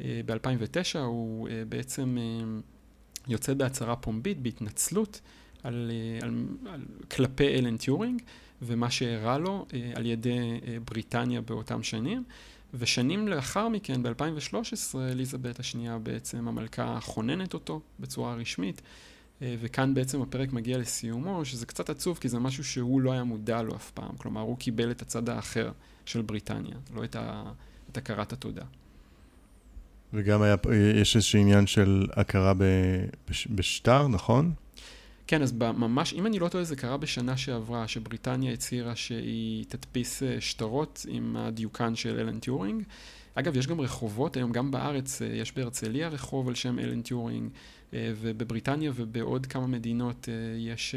אה, 0.00 0.20
ב-2009 0.26 0.98
הוא 0.98 1.48
אה, 1.48 1.62
בעצם 1.68 2.18
אה, 2.20 2.60
יוצא 3.28 3.54
בהצהרה 3.54 3.96
פומבית, 3.96 4.42
בהתנצלות, 4.42 5.20
על, 5.62 5.90
על, 6.22 6.46
על, 6.66 6.84
כלפי 7.10 7.48
אלן 7.48 7.76
טיורינג, 7.76 8.22
ומה 8.62 8.90
שאירע 8.90 9.38
לו 9.38 9.66
על 9.94 10.06
ידי 10.06 10.60
בריטניה 10.84 11.40
באותם 11.40 11.82
שנים. 11.82 12.24
ושנים 12.74 13.28
לאחר 13.28 13.68
מכן, 13.68 14.02
ב-2013, 14.02 14.98
אליזבת 14.98 15.60
השנייה 15.60 15.98
בעצם 15.98 16.48
המלכה 16.48 16.98
חוננת 17.00 17.54
אותו 17.54 17.80
בצורה 18.00 18.34
רשמית, 18.34 18.82
וכאן 19.42 19.94
בעצם 19.94 20.22
הפרק 20.22 20.52
מגיע 20.52 20.78
לסיומו, 20.78 21.44
שזה 21.44 21.66
קצת 21.66 21.90
עצוב, 21.90 22.18
כי 22.18 22.28
זה 22.28 22.38
משהו 22.38 22.64
שהוא 22.64 23.00
לא 23.00 23.12
היה 23.12 23.24
מודע 23.24 23.62
לו 23.62 23.76
אף 23.76 23.90
פעם. 23.90 24.16
כלומר, 24.16 24.40
הוא 24.40 24.56
קיבל 24.56 24.90
את 24.90 25.02
הצד 25.02 25.28
האחר 25.28 25.72
של 26.04 26.22
בריטניה, 26.22 26.76
לא 26.94 27.04
את, 27.04 27.16
ה, 27.16 27.52
את 27.90 27.96
הכרת 27.96 28.32
התודה. 28.32 28.64
וגם 30.12 30.42
היה, 30.42 30.56
יש 30.94 31.16
איזשהו 31.16 31.40
עניין 31.40 31.66
של 31.66 32.06
הכרה 32.16 32.52
בשטר, 33.50 34.08
נכון? 34.08 34.52
כן, 35.28 35.42
אז 35.42 35.52
ממש, 35.52 36.14
אם 36.14 36.26
אני 36.26 36.38
לא 36.38 36.48
טועה, 36.48 36.64
זה 36.64 36.76
קרה 36.76 36.96
בשנה 36.96 37.36
שעברה, 37.36 37.88
שבריטניה 37.88 38.52
הצהירה 38.52 38.96
שהיא 38.96 39.64
תדפיס 39.68 40.22
אה, 40.22 40.36
שטרות 40.40 41.06
עם 41.08 41.36
הדיוקן 41.36 41.96
של 41.96 42.20
אלן 42.20 42.38
טיורינג. 42.38 42.82
אגב, 43.34 43.56
יש 43.56 43.66
גם 43.66 43.80
רחובות, 43.80 44.36
היום 44.36 44.52
גם 44.52 44.70
בארץ, 44.70 45.22
אה, 45.22 45.26
יש 45.26 45.52
בהרצליה 45.56 46.08
רחוב 46.08 46.48
על 46.48 46.54
שם 46.54 46.78
אלן 46.78 47.02
טיורינג, 47.02 47.50
אה, 47.94 48.12
ובבריטניה 48.20 48.92
ובעוד 48.94 49.46
כמה 49.46 49.66
מדינות 49.66 50.28
יש, 50.58 50.94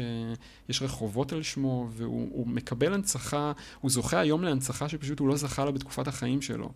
יש 0.68 0.82
רחובות 0.82 1.32
על 1.32 1.42
שמו, 1.42 1.88
והוא 1.90 2.46
מקבל 2.46 2.94
הנצחה, 2.94 3.52
הוא 3.80 3.90
זוכה 3.90 4.20
היום 4.20 4.42
להנצחה 4.42 4.88
שפשוט 4.88 5.18
הוא 5.18 5.28
לא 5.28 5.36
זכה 5.36 5.64
לה 5.64 5.70
בתקופת 5.70 6.08
החיים 6.08 6.42
שלו. 6.42 6.72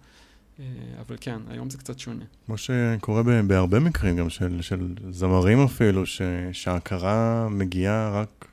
אה, 0.60 0.64
אבל 1.00 1.16
כן, 1.20 1.38
היום 1.48 1.70
זה 1.70 1.78
קצת 1.78 1.98
שונה. 1.98 2.24
כמו 2.46 2.58
שקורה 2.58 3.22
בהרבה 3.46 3.80
מקרים, 3.80 4.16
גם 4.16 4.30
של, 4.30 4.62
של 4.62 4.94
זמרים 5.10 5.64
אפילו, 5.64 6.06
ש, 6.06 6.22
שההכרה 6.52 7.48
מגיעה 7.50 8.10
רק, 8.20 8.48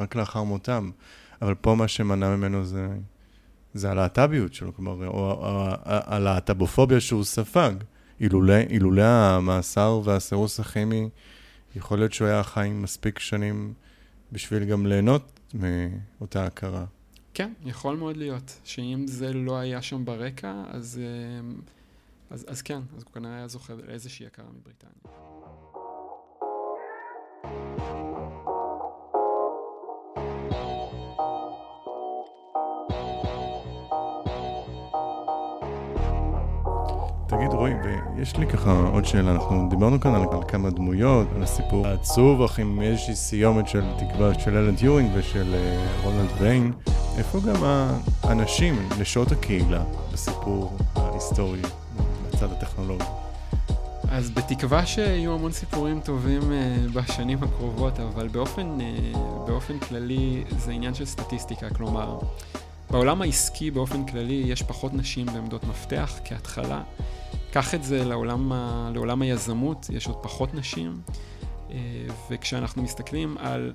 רק 0.00 0.14
לאחר 0.14 0.42
מותם. 0.42 0.90
אבל 1.42 1.54
פה 1.54 1.74
מה 1.74 1.88
שמנע 1.88 2.36
ממנו 2.36 2.64
זה, 2.64 2.88
זה 3.74 3.90
הלהט"ביות 3.90 4.54
שלו, 4.54 4.74
כלומר, 4.74 5.06
או 5.06 5.66
הלהט"בופוביה 5.84 7.00
שהוא 7.00 7.24
ספג. 7.24 7.72
אילולא, 8.20 8.60
אילולא 8.70 9.02
המאסר 9.02 10.00
והסירוס 10.04 10.60
הכימי, 10.60 11.08
יכול 11.76 11.98
להיות 11.98 12.12
שהוא 12.12 12.28
היה 12.28 12.42
חי 12.42 12.70
מספיק 12.74 13.18
שנים 13.18 13.72
בשביל 14.32 14.64
גם 14.64 14.86
ליהנות 14.86 15.40
מאותה 15.54 16.46
הכרה. 16.46 16.84
כן, 17.34 17.52
יכול 17.64 17.96
מאוד 17.96 18.16
להיות, 18.16 18.60
שאם 18.64 19.04
זה 19.06 19.32
לא 19.32 19.56
היה 19.56 19.82
שם 19.82 20.04
ברקע, 20.04 20.62
אז, 20.68 21.00
אה, 21.02 21.54
אז, 22.30 22.44
אז 22.48 22.62
כן, 22.62 22.80
אז 22.96 23.02
הוא 23.02 23.12
כנראה 23.12 23.36
היה 23.36 23.48
זוכה 23.48 23.74
לאיזושהי 23.86 24.26
הכרה 24.26 24.46
מבריטניה. 24.60 24.92
תגיד 37.28 37.52
רועי, 37.52 37.72
ויש 38.16 38.36
לי 38.36 38.46
ככה 38.46 38.72
עוד 38.92 39.04
שאלה, 39.04 39.32
אנחנו 39.32 39.68
דיברנו 39.70 40.00
כאן 40.00 40.14
על, 40.14 40.22
על 40.32 40.48
כמה 40.48 40.70
דמויות, 40.70 41.28
על 41.36 41.42
הסיפור 41.42 41.86
העצוב, 41.86 42.42
אך 42.42 42.58
עם 42.58 42.82
איזושהי 42.82 43.14
סיומת 43.14 43.68
של 43.68 43.82
תקווה 43.98 44.38
של 44.38 44.56
אלן 44.56 44.76
טיורינג 44.76 45.10
ושל 45.14 45.54
uh, 45.54 46.04
רונלד 46.04 46.30
ויין. 46.40 46.72
איפה 47.18 47.40
גם 47.40 47.64
האנשים, 48.22 48.88
נשות 49.00 49.32
הקהילה, 49.32 49.84
בסיפור 50.12 50.76
ההיסטורי, 50.94 51.62
בצד 52.26 52.52
הטכנולוגי? 52.52 53.04
אז 54.08 54.30
בתקווה 54.30 54.86
שיהיו 54.86 55.34
המון 55.34 55.52
סיפורים 55.52 56.00
טובים 56.00 56.42
uh, 56.42 56.92
בשנים 56.92 57.42
הקרובות, 57.42 58.00
אבל 58.00 58.28
באופן, 58.28 58.78
uh, 58.80 59.16
באופן 59.46 59.78
כללי 59.78 60.44
זה 60.58 60.72
עניין 60.72 60.94
של 60.94 61.04
סטטיסטיקה, 61.04 61.70
כלומר, 61.70 62.18
בעולם 62.90 63.22
העסקי 63.22 63.70
באופן 63.70 64.06
כללי 64.06 64.42
יש 64.46 64.62
פחות 64.62 64.94
נשים 64.94 65.26
בעמדות 65.26 65.64
מפתח 65.64 66.18
כהתחלה. 66.24 66.82
קח 67.52 67.74
את 67.74 67.84
זה 67.84 68.04
לעולם, 68.04 68.52
ה, 68.52 68.90
לעולם 68.94 69.22
היזמות, 69.22 69.86
יש 69.92 70.06
עוד 70.06 70.16
פחות 70.22 70.54
נשים, 70.54 71.00
uh, 71.68 71.72
וכשאנחנו 72.30 72.82
מסתכלים 72.82 73.36
על 73.38 73.72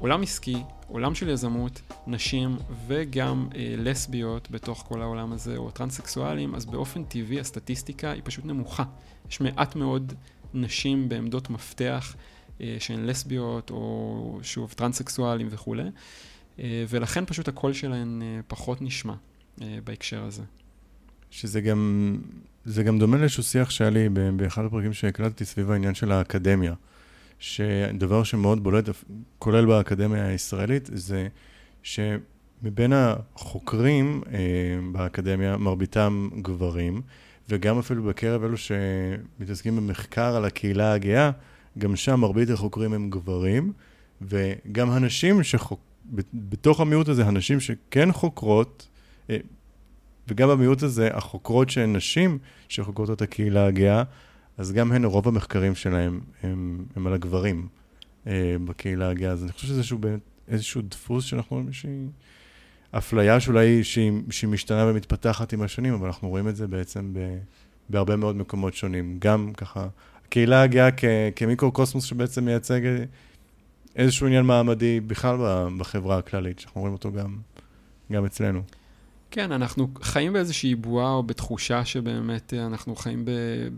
עולם 0.00 0.22
עסקי, 0.22 0.62
עולם 0.88 1.14
של 1.14 1.28
יזמות, 1.28 1.80
נשים 2.06 2.56
וגם 2.86 3.48
אה, 3.54 3.74
לסביות 3.78 4.50
בתוך 4.50 4.84
כל 4.88 5.02
העולם 5.02 5.32
הזה, 5.32 5.56
או 5.56 5.70
טרנסקסואלים, 5.70 6.54
אז 6.54 6.66
באופן 6.66 7.04
טבעי 7.04 7.40
הסטטיסטיקה 7.40 8.10
היא 8.10 8.22
פשוט 8.24 8.44
נמוכה. 8.44 8.84
יש 9.30 9.40
מעט 9.40 9.76
מאוד 9.76 10.12
נשים 10.54 11.08
בעמדות 11.08 11.50
מפתח 11.50 12.16
אה, 12.60 12.76
שהן 12.78 13.06
לסביות, 13.06 13.70
או 13.70 14.38
שוב 14.42 14.72
טרנסקסואלים 14.72 15.48
וכולי, 15.50 15.90
אה, 16.58 16.84
ולכן 16.88 17.24
פשוט 17.26 17.48
הקול 17.48 17.72
שלהן 17.72 18.22
אה, 18.22 18.40
פחות 18.46 18.82
נשמע 18.82 19.14
אה, 19.62 19.78
בהקשר 19.84 20.24
הזה. 20.24 20.42
שזה 21.30 21.60
גם, 21.60 22.16
זה 22.64 22.82
גם 22.82 22.98
דומה 22.98 23.16
לאיזשהו 23.16 23.42
שיח 23.42 23.70
שהיה 23.70 23.90
לי 23.90 24.08
באחד 24.36 24.64
הפרקים 24.64 24.92
שהקלטתי 24.92 25.44
סביב 25.44 25.70
העניין 25.70 25.94
של 25.94 26.12
האקדמיה. 26.12 26.74
שדבר 27.38 28.22
שמאוד 28.22 28.62
בולט, 28.62 28.88
כולל 29.38 29.66
באקדמיה 29.66 30.26
הישראלית, 30.26 30.90
זה 30.92 31.28
שמבין 31.82 32.92
החוקרים 32.92 34.22
אה, 34.32 34.38
באקדמיה, 34.92 35.56
מרביתם 35.56 36.28
גברים, 36.42 37.02
וגם 37.48 37.78
אפילו 37.78 38.02
בקרב 38.02 38.44
אלו 38.44 38.56
שמתעסקים 38.56 39.76
במחקר 39.76 40.36
על 40.36 40.44
הקהילה 40.44 40.92
הגאה, 40.92 41.30
גם 41.78 41.96
שם 41.96 42.20
מרבית 42.20 42.50
החוקרים 42.50 42.92
הם 42.92 43.10
גברים, 43.10 43.72
וגם 44.22 44.90
הנשים 44.90 45.42
שחוק... 45.42 45.80
בתוך 46.34 46.80
המיעוט 46.80 47.08
הזה, 47.08 47.26
הנשים 47.26 47.60
שכן 47.60 48.12
חוקרות, 48.12 48.88
אה, 49.30 49.36
וגם 50.28 50.48
במיעוט 50.48 50.82
הזה, 50.82 51.08
החוקרות 51.12 51.70
שהן 51.70 51.96
נשים, 51.96 52.38
שחוקרות 52.68 53.10
את 53.10 53.22
הקהילה 53.22 53.66
הגאה, 53.66 54.02
אז 54.58 54.72
גם 54.72 54.92
הן, 54.92 55.04
רוב 55.04 55.28
המחקרים 55.28 55.74
שלהם 55.74 56.20
הם, 56.42 56.84
הם 56.96 57.06
על 57.06 57.12
הגברים 57.12 57.68
אה, 58.26 58.56
בקהילה 58.64 59.10
הגאה. 59.10 59.30
אז 59.30 59.42
אני 59.44 59.52
חושב 59.52 59.66
שזה 59.66 59.78
איזשהו, 59.78 59.98
איזשהו 60.48 60.82
דפוס 60.82 61.24
שאנחנו 61.24 61.56
רואים 61.56 61.72
שהיא 61.72 62.08
אפליה 62.90 63.40
שאולי 63.40 63.84
שהיא, 63.84 64.12
שהיא 64.30 64.50
משתנה 64.50 64.86
ומתפתחת 64.86 65.52
עם 65.52 65.62
השנים, 65.62 65.94
אבל 65.94 66.06
אנחנו 66.06 66.28
רואים 66.28 66.48
את 66.48 66.56
זה 66.56 66.66
בעצם 66.66 67.10
ב, 67.12 67.38
בהרבה 67.88 68.16
מאוד 68.16 68.36
מקומות 68.36 68.74
שונים. 68.74 69.16
גם 69.18 69.52
ככה, 69.56 69.88
הקהילה 70.26 70.62
הגאה 70.62 70.88
כמיקרו-קוסמוס 71.36 72.04
שבעצם 72.04 72.44
מייצג 72.44 72.80
איזשהו 73.96 74.26
עניין 74.26 74.44
מעמדי 74.44 75.00
בכלל 75.00 75.36
בחברה 75.78 76.18
הכללית, 76.18 76.58
שאנחנו 76.58 76.80
רואים 76.80 76.94
אותו 76.94 77.12
גם, 77.12 77.36
גם 78.12 78.24
אצלנו. 78.24 78.62
כן, 79.36 79.52
אנחנו 79.52 79.88
חיים 80.02 80.32
באיזושהי 80.32 80.74
בועה 80.74 81.12
או 81.12 81.22
בתחושה 81.22 81.84
שבאמת 81.84 82.54
אה, 82.54 82.66
אנחנו 82.66 82.96
חיים 82.96 83.24
ב, 83.24 83.30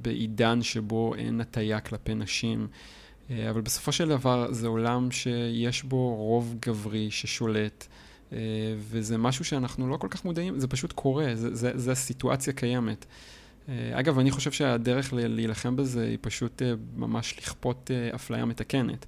בעידן 0.03 0.63
שבו 0.63 1.15
אין 1.15 1.41
הטיה 1.41 1.81
כלפי 1.81 2.15
נשים, 2.15 2.67
אה, 3.31 3.51
אבל 3.51 3.61
בסופו 3.61 3.93
של 3.93 4.09
דבר 4.09 4.53
זה 4.53 4.67
עולם 4.67 5.11
שיש 5.11 5.83
בו 5.83 6.15
רוב 6.15 6.55
גברי 6.61 7.11
ששולט, 7.11 7.87
אה, 8.33 8.39
וזה 8.79 9.19
משהו 9.19 9.45
שאנחנו 9.45 9.89
לא 9.89 9.97
כל 9.97 10.09
כך 10.11 10.25
מודעים, 10.25 10.61
זה 10.61 10.69
פשוט 10.69 10.93
קורה, 10.93 11.27
זה 11.35 11.93
הסיטואציה 11.93 12.53
קיימת. 12.53 13.07
אגב, 13.93 14.19
אני 14.19 14.31
חושב 14.31 14.53
שהדרך 14.53 15.13
להילחם 15.13 15.77
בזה 15.77 16.05
היא 16.05 16.19
פשוט 16.21 16.63
ממש 16.97 17.39
לכפות 17.39 17.91
אפליה 18.15 18.45
מתקנת. 18.45 19.07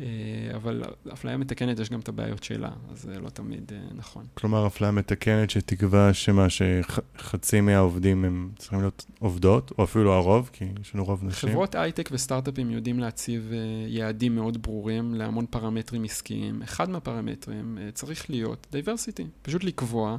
אה, 0.00 0.06
אבל 0.54 0.82
אפליה 1.12 1.36
מתקנת 1.36 1.78
יש 1.78 1.90
גם 1.90 2.00
את 2.00 2.08
הבעיות 2.08 2.42
שלה, 2.42 2.70
אז 2.92 3.02
זה 3.02 3.20
לא 3.20 3.28
תמיד 3.28 3.72
אה, 3.72 3.78
נכון. 3.94 4.26
כלומר, 4.34 4.66
אפליה 4.66 4.90
מתקנת 4.90 5.50
שתקבע 5.50 6.10
שמה, 6.12 6.46
שחצי 6.50 7.60
מהעובדים 7.60 8.24
הם 8.24 8.50
צריכים 8.58 8.80
להיות 8.80 9.06
עובדות, 9.18 9.72
או 9.78 9.84
אפילו 9.84 10.12
הרוב, 10.12 10.50
כי 10.52 10.64
יש 10.80 10.94
לנו 10.94 11.04
רוב 11.04 11.24
נשים. 11.24 11.48
חברות 11.48 11.74
הייטק 11.74 12.08
וסטארט-אפים 12.12 12.70
יודעים 12.70 12.98
להציב 12.98 13.50
אה, 13.52 13.58
יעדים 13.88 14.34
מאוד 14.34 14.62
ברורים 14.62 15.14
להמון 15.14 15.46
פרמטרים 15.46 16.04
עסקיים. 16.04 16.62
אחד 16.62 16.90
מהפרמטרים 16.90 17.78
צריך 17.94 18.30
להיות 18.30 18.66
diversity, 18.72 19.26
פשוט 19.42 19.64
לקבוע 19.64 20.16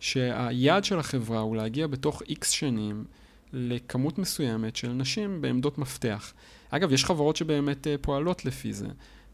שהיעד 0.00 0.84
של 0.84 0.98
החברה 0.98 1.40
הוא 1.40 1.56
להגיע 1.56 1.86
בתוך 1.86 2.22
איקס 2.28 2.50
שנים 2.50 3.04
לכמות 3.52 4.18
מסוימת 4.18 4.76
של 4.76 4.92
נשים 4.92 5.40
בעמדות 5.40 5.78
מפתח. 5.78 6.32
אגב, 6.70 6.92
יש 6.92 7.04
חברות 7.04 7.36
שבאמת 7.36 7.86
פועלות 8.00 8.44
לפי 8.44 8.72
זה. 8.72 8.86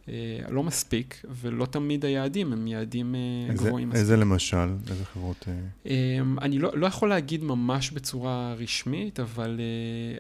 אה, 0.09 0.39
לא 0.49 0.63
מספיק, 0.63 1.25
ולא 1.31 1.67
תמיד 1.67 2.05
היעדים 2.05 2.53
הם 2.53 2.67
יעדים 2.67 3.15
אה, 3.15 3.21
איזה, 3.51 3.65
גבוהים 3.65 3.89
מספיק. 3.89 4.01
איזה 4.01 4.17
למשל? 4.17 4.69
איזה 4.91 5.05
חברות? 5.05 5.49
אה? 5.49 6.21
אני 6.43 6.59
לא, 6.59 6.71
לא 6.75 6.87
יכול 6.87 7.09
להגיד 7.09 7.45
ממש 7.45 7.91
בצורה 7.91 8.55
רשמית, 8.59 9.21
אבל, 9.21 9.61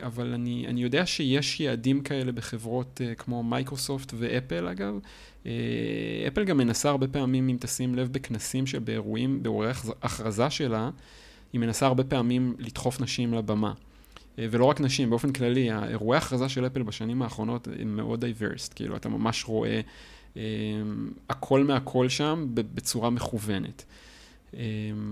אבל 0.03 0.33
אני, 0.35 0.66
אני 0.68 0.83
יודע 0.83 1.07
שיש 1.07 1.61
יעדים 1.61 2.01
כאלה 2.01 2.33
בחברות 2.33 3.01
כמו 3.18 3.42
מייקרוסופט 3.42 4.14
ואפל, 4.18 4.68
אגב. 4.68 4.99
אפל 6.29 6.44
גם 6.44 6.57
מנסה 6.57 6.88
הרבה 6.88 7.09
פעמים, 7.09 7.49
אם 7.49 7.57
תשים 7.61 7.94
לב, 7.94 8.12
בכנסים 8.12 8.66
שבאירועים, 8.66 9.42
באירועי 9.42 9.70
הכרזה 10.03 10.51
שלה, 10.51 10.90
היא 11.53 11.61
מנסה 11.61 11.87
הרבה 11.87 12.05
פעמים 12.05 12.55
לדחוף 12.59 13.01
נשים 13.01 13.35
לבמה. 13.35 13.73
אה, 14.38 14.47
ולא 14.51 14.64
רק 14.64 14.81
נשים, 14.81 15.11
באופן 15.11 15.33
כללי, 15.33 15.70
האירועי 15.70 16.18
ההכרזה 16.18 16.49
של 16.49 16.66
אפל 16.66 16.83
בשנים 16.83 17.23
האחרונות 17.23 17.68
הם 17.81 17.97
מאוד 17.97 18.20
diverse, 18.20 18.72
כאילו, 18.77 18.97
אתה 18.97 19.09
ממש 19.09 19.44
רואה 19.44 19.81
um, 20.35 20.38
הכל 21.29 21.64
מהכל 21.64 22.09
שם 22.09 22.47
בצורה 22.55 23.11
מכוונת. 23.11 23.85
Um, 24.53 24.57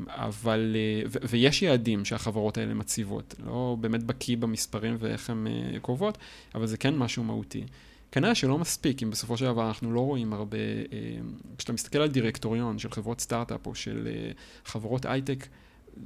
אבל, 0.09 0.77
uh, 1.05 1.09
ו- 1.13 1.29
ויש 1.29 1.63
יעדים 1.63 2.05
שהחברות 2.05 2.59
האלה 2.59 2.75
מציבות, 2.75 3.35
לא 3.47 3.77
באמת 3.81 4.03
בקיא 4.03 4.37
במספרים 4.37 4.97
ואיך 4.99 5.31
הן 5.31 5.47
uh, 5.47 5.79
קובעות, 5.81 6.19
אבל 6.55 6.67
זה 6.67 6.77
כן 6.77 6.97
משהו 6.97 7.25
מהותי. 7.25 7.65
כנראה 8.13 8.35
שלא 8.35 8.59
מספיק, 8.59 9.03
אם 9.03 9.11
בסופו 9.11 9.37
של 9.37 9.45
דבר 9.45 9.69
אנחנו 9.69 9.93
לא 9.93 10.01
רואים 10.01 10.33
הרבה, 10.33 10.59
uh, 10.59 11.57
כשאתה 11.59 11.73
מסתכל 11.73 11.99
על 11.99 12.09
דירקטוריון 12.09 12.79
של 12.79 12.91
חברות 12.91 13.21
סטארט-אפ 13.21 13.67
או 13.67 13.75
של 13.75 14.09
uh, 14.09 14.69
חברות 14.71 15.07
הייטק, 15.07 15.47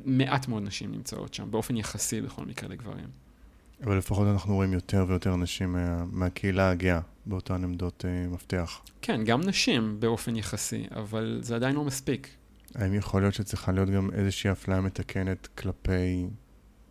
מעט 0.04 0.48
מאוד 0.48 0.62
נשים 0.62 0.92
נמצאות 0.92 1.34
שם, 1.34 1.50
באופן 1.50 1.76
יחסי 1.76 2.20
בכל 2.20 2.44
מקרה 2.44 2.68
לגברים. 2.68 3.08
אבל 3.84 3.98
לפחות 3.98 4.28
אנחנו 4.28 4.54
רואים 4.54 4.72
יותר 4.72 5.04
ויותר 5.08 5.36
נשים 5.36 5.72
מה, 5.72 6.04
מהקהילה 6.04 6.70
הגאה 6.70 7.00
באותן 7.26 7.64
עמדות 7.64 8.04
אה, 8.08 8.28
מפתח. 8.28 8.80
כן, 9.02 9.24
גם 9.24 9.40
נשים 9.40 10.00
באופן 10.00 10.36
יחסי, 10.36 10.86
אבל 10.90 11.38
זה 11.42 11.56
עדיין 11.56 11.74
לא 11.74 11.84
מספיק. 11.84 12.28
האם 12.74 12.94
יכול 12.94 13.22
להיות 13.22 13.34
שצריכה 13.34 13.72
להיות 13.72 13.90
גם 13.90 14.10
איזושהי 14.12 14.52
אפליה 14.52 14.80
מתקנת 14.80 15.46
כלפי 15.46 16.26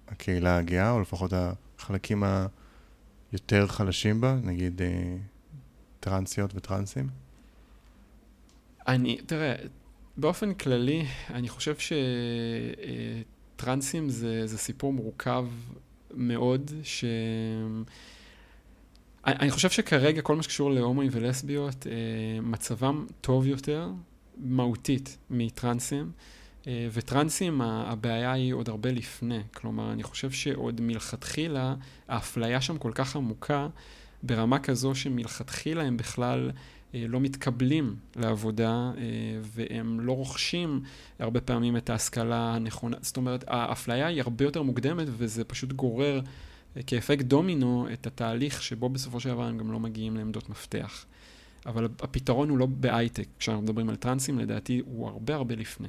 הקהילה 0.08 0.58
הגאה, 0.58 0.91
או 0.91 1.01
לפחות 1.01 1.34
החלקים 1.34 2.23
היותר 3.34 3.67
חלשים 3.67 4.21
בה, 4.21 4.36
נגיד 4.43 4.81
אה, 4.81 5.17
טרנסיות 5.99 6.55
וטרנסים? 6.55 7.10
אני, 8.88 9.17
תראה, 9.25 9.55
באופן 10.17 10.54
כללי, 10.54 11.06
אני 11.30 11.49
חושב 11.49 11.75
שטרנסים 13.56 14.10
זה, 14.10 14.47
זה 14.47 14.58
סיפור 14.58 14.93
מורכב 14.93 15.45
מאוד, 16.13 16.71
ש... 16.84 17.06
אני 19.25 19.51
חושב 19.51 19.69
שכרגע 19.69 20.21
כל 20.21 20.36
מה 20.36 20.43
שקשור 20.43 20.71
להומואים 20.71 21.10
ולסביות, 21.13 21.88
אה, 21.88 21.91
מצבם 22.41 23.06
טוב 23.21 23.45
יותר, 23.47 23.89
מהותית, 24.38 25.17
מטרנסים. 25.30 26.12
אה, 26.67 26.88
וטרנסים, 26.91 27.62
הבעיה 27.62 28.32
היא 28.32 28.54
עוד 28.54 28.69
הרבה 28.69 28.91
לפני. 28.91 29.39
כלומר, 29.54 29.91
אני 29.91 30.04
חושב 30.04 30.32
שעוד 30.32 30.82
מלכתחילה, 30.82 31.75
האפליה 32.08 32.62
שם 32.62 32.78
כל 32.78 32.91
כך 32.95 33.15
עמוקה, 33.15 33.67
ברמה 34.23 34.60
כזו 34.60 34.95
שמלכתחילה 34.95 35.84
הם 35.84 35.97
בכלל 35.97 36.51
אה, 36.51 36.54
לא 37.08 37.19
מתקבלים 37.19 37.95
לעבודה 38.15 38.91
אה, 38.97 39.03
והם 39.41 39.99
לא 39.99 40.12
רוכשים 40.12 40.81
הרבה 41.19 41.41
פעמים 41.41 41.77
את 41.77 41.89
ההשכלה 41.89 42.55
הנכונה. 42.55 42.97
זאת 43.01 43.17
אומרת, 43.17 43.43
האפליה 43.47 44.08
היא 44.08 44.21
הרבה 44.21 44.45
יותר 44.45 44.62
מוקדמת 44.62 45.08
וזה 45.12 45.43
פשוט 45.43 45.73
גורר 45.73 46.21
אה, 46.77 46.84
כאפקט 46.84 47.25
דומינו 47.25 47.88
את 47.93 48.08
התהליך 48.08 48.62
שבו 48.62 48.89
בסופו 48.89 49.19
של 49.19 49.29
דבר 49.29 49.43
הם 49.43 49.58
גם 49.58 49.71
לא 49.71 49.79
מגיעים 49.79 50.17
לעמדות 50.17 50.49
מפתח. 50.49 51.05
אבל 51.65 51.86
הפתרון 51.86 52.49
הוא 52.49 52.58
לא 52.58 52.65
בהייטק. 52.65 53.27
כשאנחנו 53.39 53.63
מדברים 53.63 53.89
על 53.89 53.95
טרנסים, 53.95 54.39
לדעתי 54.39 54.81
הוא 54.86 55.08
הרבה 55.08 55.36
הרבה 55.36 55.55
לפני. 55.55 55.88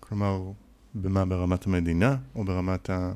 כלומר, 0.00 0.52
במה? 0.94 1.24
ברמת 1.24 1.66
המדינה 1.66 2.16
או 2.34 2.44
ברמת 2.44 2.90
ה... 2.90 3.12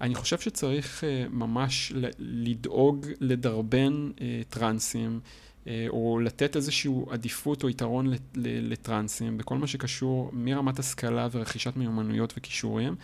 אני 0.00 0.14
חושב 0.14 0.38
שצריך 0.38 1.04
uh, 1.04 1.34
ממש 1.34 1.92
לדאוג 2.18 3.06
לדרבן 3.20 4.10
uh, 4.16 4.20
טרנסים, 4.48 5.20
uh, 5.64 5.68
או 5.88 6.20
לתת 6.20 6.56
איזושהי 6.56 6.92
עדיפות 7.10 7.62
או 7.62 7.68
יתרון 7.68 8.12
לטרנסים 8.34 9.38
בכל 9.38 9.58
מה 9.58 9.66
שקשור 9.66 10.30
מרמת 10.32 10.78
השכלה 10.78 11.28
ורכישת 11.32 11.76
מיומנויות 11.76 12.34
וכישורים, 12.36 12.94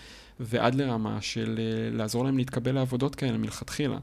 ועד 0.41 0.75
לרמה 0.75 1.21
של 1.21 1.61
לעזור 1.93 2.25
להם 2.25 2.39
להתקבל 2.39 2.73
לעבודות 2.73 3.15
כאלה 3.15 3.39
מלכתחילה. 3.39 3.99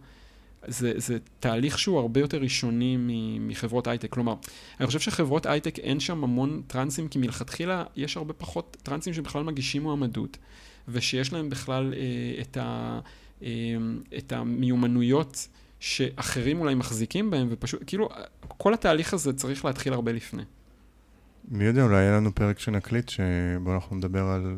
זה, 0.68 0.94
זה 0.96 1.18
תהליך 1.40 1.80
שהוא 1.80 2.00
הרבה 2.00 2.20
יותר 2.20 2.38
ראשוני 2.38 2.98
מחברות 3.40 3.88
הייטק. 3.88 4.10
כלומר, 4.10 4.36
אני 4.80 4.88
חושב 4.88 5.00
שחברות 5.00 5.46
הייטק 5.46 5.80
אין 5.80 6.00
שם 6.00 6.24
המון 6.24 6.62
טרנסים, 6.68 7.08
כי 7.08 7.20
מלכתחילה 7.20 7.84
יש 7.96 8.18
הרבה 8.18 8.34
פחות 8.34 8.78
טרנסים 8.84 9.14
שבכלל 9.14 9.44
מגישים 9.44 9.84
מועמדות. 9.84 10.38
ושיש 10.92 11.34
להם 11.34 11.50
בכלל 11.50 11.94
אה, 11.94 12.42
את, 12.42 12.58
ה, 12.58 13.00
אה, 13.44 13.48
את 14.18 14.32
המיומנויות 14.32 15.48
שאחרים 15.80 16.62
אולי 16.62 16.76
מחזיקים 16.76 17.32
בהם, 17.32 17.48
ופשוט, 17.52 17.84
כאילו, 17.88 18.10
כל 18.48 18.74
התהליך 18.74 19.14
הזה 19.14 19.34
צריך 19.34 19.66
להתחיל 19.66 19.94
הרבה 19.94 20.12
לפני. 20.12 20.44
מי 21.48 21.64
יודע, 21.64 21.84
אולי 21.84 21.96
יהיה 21.96 22.18
לנו 22.18 22.36
פרק 22.36 22.60
שנקליט, 22.60 23.10
שבו 23.10 23.74
אנחנו 23.74 23.96
נדבר 23.96 24.24
על, 24.24 24.58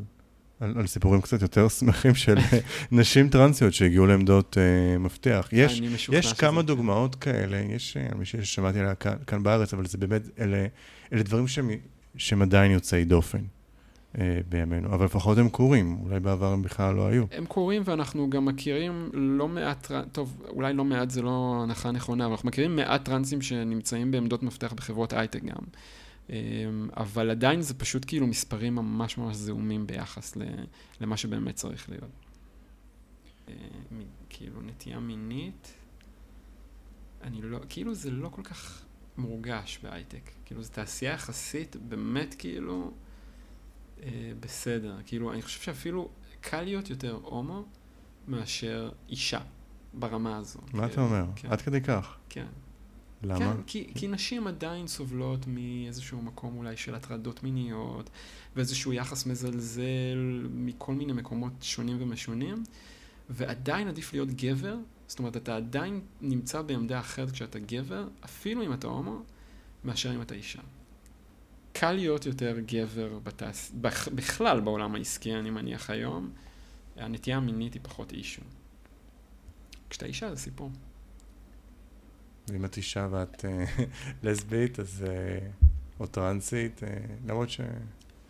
על, 0.59 0.73
על 0.77 0.87
סיפורים 0.87 1.21
קצת 1.21 1.41
יותר 1.41 1.69
שמחים 1.69 2.15
של 2.15 2.35
נשים 2.91 3.29
טרנסיות 3.29 3.73
שהגיעו 3.73 4.05
לעמדות 4.05 4.57
uh, 4.57 4.99
מפתח. 4.99 5.49
יש, 5.51 5.81
יש 6.11 6.33
כמה 6.33 6.61
דוגמאות 6.61 7.15
כאלה, 7.15 7.57
יש, 7.57 7.97
אה, 7.97 8.15
מי 8.15 8.25
ששמעתי 8.25 8.79
עליה 8.79 8.95
כאן, 8.95 9.15
כאן 9.27 9.43
בארץ, 9.43 9.73
אבל 9.73 9.85
זה 9.85 9.97
באמת, 9.97 10.21
אלה, 10.39 10.65
אלה 11.13 11.23
דברים 11.23 11.47
שהם, 11.47 11.69
שהם 12.17 12.41
עדיין 12.41 12.71
יוצאי 12.71 13.05
דופן. 13.05 13.41
אה, 14.19 14.39
בימינו, 14.49 14.93
אבל 14.93 15.05
לפחות 15.05 15.37
הם 15.37 15.49
קורים, 15.49 15.97
אולי 16.03 16.19
בעבר 16.19 16.53
הם 16.53 16.61
בכלל 16.61 16.95
לא 16.95 17.07
היו. 17.07 17.23
הם 17.31 17.45
קורים 17.45 17.81
ואנחנו 17.85 18.29
גם 18.29 18.45
מכירים 18.45 19.09
לא 19.13 19.47
מעט, 19.47 19.91
טוב, 20.11 20.41
אולי 20.49 20.73
לא 20.73 20.85
מעט 20.85 21.09
זה 21.09 21.21
לא 21.21 21.59
הנחה 21.63 21.91
נכונה, 21.91 22.25
אבל 22.25 22.31
אנחנו 22.31 22.47
מכירים 22.47 22.75
מעט 22.75 23.05
טרנסים 23.05 23.41
שנמצאים 23.41 24.11
בעמדות 24.11 24.43
מפתח 24.43 24.73
בחברות 24.73 25.13
הייטק 25.13 25.43
גם. 25.43 25.63
אה, 26.29 26.35
אבל 26.97 27.29
עדיין 27.29 27.61
זה 27.61 27.73
פשוט 27.73 28.05
כאילו 28.07 28.27
מספרים 28.27 28.75
ממש 28.75 29.17
ממש 29.17 29.35
זעומים 29.35 29.87
ביחס 29.87 30.37
למה 31.01 31.17
שבאמת 31.17 31.55
צריך 31.55 31.89
להיות. 31.89 32.11
אה, 33.49 33.53
כאילו 34.29 34.61
נטייה 34.61 34.99
מינית, 34.99 35.73
אני 37.23 37.41
לא, 37.41 37.59
כאילו 37.69 37.93
זה 37.93 38.11
לא 38.11 38.29
כל 38.29 38.43
כך 38.43 38.83
מורגש 39.17 39.79
בהייטק. 39.83 40.31
כאילו 40.45 40.63
זו 40.63 40.71
תעשייה 40.71 41.13
יחסית 41.13 41.75
באמת 41.75 42.35
כאילו... 42.37 42.91
אה, 44.03 44.31
בסדר. 44.39 44.97
כאילו, 45.05 45.33
אני 45.33 45.41
חושב 45.41 45.61
שאפילו 45.61 46.09
קל 46.41 46.61
להיות 46.61 46.89
יותר 46.89 47.19
הומו 47.23 47.65
מאשר 48.27 48.91
אישה, 49.09 49.39
ברמה 49.93 50.37
הזו. 50.37 50.59
מה 50.73 50.85
אתה 50.85 50.93
כאילו, 50.93 51.07
אומר? 51.07 51.25
כן. 51.35 51.51
עד 51.51 51.61
כדי 51.61 51.81
כך. 51.81 52.15
כן. 52.29 52.45
למה? 53.23 53.39
כן, 53.39 53.61
כי, 53.67 53.91
כי 53.95 54.07
נשים 54.07 54.47
עדיין 54.47 54.87
סובלות 54.87 55.47
מאיזשהו 55.47 56.21
מקום 56.21 56.57
אולי 56.57 56.77
של 56.77 56.95
הטרדות 56.95 57.43
מיניות, 57.43 58.09
ואיזשהו 58.55 58.93
יחס 58.93 59.25
מזלזל 59.25 60.47
מכל 60.53 60.93
מיני 60.93 61.13
מקומות 61.13 61.53
שונים 61.61 61.97
ומשונים, 61.99 62.63
ועדיין 63.29 63.87
עדיף 63.87 64.13
להיות 64.13 64.29
גבר, 64.29 64.77
זאת 65.07 65.19
אומרת, 65.19 65.37
אתה 65.37 65.55
עדיין 65.55 66.01
נמצא 66.21 66.61
בעמדה 66.61 66.99
אחרת 66.99 67.31
כשאתה 67.31 67.59
גבר, 67.59 68.07
אפילו 68.25 68.63
אם 68.63 68.73
אתה 68.73 68.87
הומו, 68.87 69.23
מאשר 69.83 70.15
אם 70.15 70.21
אתה 70.21 70.35
אישה. 70.35 70.61
קל 71.73 71.91
להיות 71.91 72.25
יותר 72.25 72.59
גבר 72.65 73.19
בתעש... 73.23 73.69
בכ- 73.81 74.07
בכלל 74.07 74.59
בעולם 74.59 74.95
העסקי, 74.95 75.35
אני 75.35 75.49
מניח 75.49 75.89
היום, 75.89 76.31
הנטייה 76.95 77.37
המינית 77.37 77.73
היא 77.73 77.81
פחות 77.83 78.11
אישו. 78.11 78.41
כשאתה 79.89 80.05
אישה 80.05 80.35
זה 80.35 80.41
סיפור. 80.41 80.71
אם 82.55 82.65
את 82.65 82.77
אישה 82.77 83.07
ואת 83.11 83.45
אה, 83.45 83.65
לסבית, 84.23 84.79
אז... 84.79 85.05
אה, 85.07 85.47
או 85.99 86.07
טרנסית, 86.07 86.83
אה, 86.83 86.89
למרות 87.27 87.49
ש... 87.49 87.61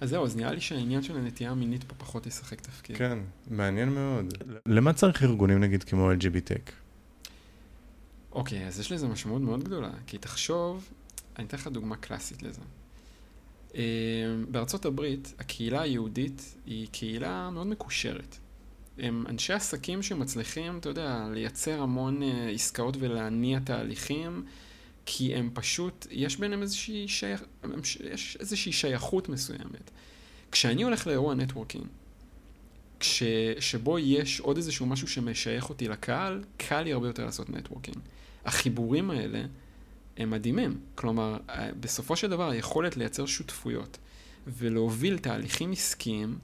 אז 0.02 0.10
זהו, 0.10 0.26
אז 0.26 0.36
נראה 0.36 0.54
לי 0.54 0.62
שהעניין 0.62 1.04
של 1.04 1.18
הנטייה 1.18 1.52
המינית 1.52 1.84
פה 1.84 1.96
פחות 1.96 2.28
ישחק 2.28 2.62
תפקיד. 2.62 2.98
כן, 2.98 3.20
מעניין 3.50 3.90
מאוד. 3.90 4.34
למה 4.66 4.94
צריך 4.94 5.24
ארגונים 5.24 5.60
נגיד 5.60 5.84
כמו 5.84 6.12
LGBTech? 6.12 6.72
אוקיי, 8.32 8.68
אז 8.68 8.80
יש 8.80 8.92
לזה 8.92 9.08
משמעות 9.08 9.42
מאוד 9.42 9.64
גדולה, 9.64 9.92
כי 10.08 10.18
תחשוב, 10.18 10.90
אני 11.38 11.46
אתן 11.48 11.58
לך 11.58 11.68
דוגמה 11.68 11.96
קלאסית 11.96 12.44
לזה. 12.44 12.62
אה, 13.76 13.82
בארצות 14.52 14.86
הברית, 14.86 15.34
הקהילה 15.40 15.82
היהודית 15.82 16.56
היא 16.66 16.88
קהילה 16.92 17.50
מאוד 17.50 17.68
מקושרת. 17.68 18.38
הם 18.98 19.26
אנשי 19.30 19.54
עסקים 19.54 20.04
שמצליחים, 20.04 20.78
אתה 20.78 20.90
יודע, 20.90 21.28
לייצר 21.34 21.82
המון 21.82 22.24
אה, 22.24 22.50
עסקאות 22.50 22.98
ולהניע 23.00 23.60
תהליכים, 23.60 24.46
כי 25.06 25.36
הם 25.36 25.50
פשוט, 25.54 26.08
יש 26.12 26.38
ביניהם 26.38 26.62
איזושהי, 26.62 27.08
שייך, 27.08 27.44
יש 28.14 28.38
איזושהי 28.40 28.72
שייכות 28.72 29.30
מסוימת. 29.30 29.92
כשאני 30.52 30.84
הולך 30.84 31.08
לאירוע 31.08 31.36
נטוורקינג, 31.36 31.86
כש, 33.00 33.24
שבו 33.60 34.00
יש 34.00 34.40
עוד 34.40 34.58
איזשהו 34.58 34.86
משהו 34.86 35.08
שמשייך 35.08 35.70
אותי 35.70 35.88
לקהל, 35.88 36.44
קל 36.58 36.82
לי 36.82 36.94
הרבה 36.94 37.08
יותר 37.08 37.26
לעשות 37.26 37.50
networking. 37.50 37.98
החיבורים 38.46 39.12
האלה 39.12 39.44
הם 40.18 40.30
מדהימים. 40.30 40.80
כלומר, 40.96 41.38
אה, 41.50 41.70
בסופו 41.80 42.16
של 42.16 42.30
דבר, 42.30 42.50
היכולת 42.50 42.98
לייצר 42.98 43.26
שותפויות 43.26 43.98
ולהוביל 44.48 45.18
תהליכים 45.18 45.72
עסקיים, 45.72 46.38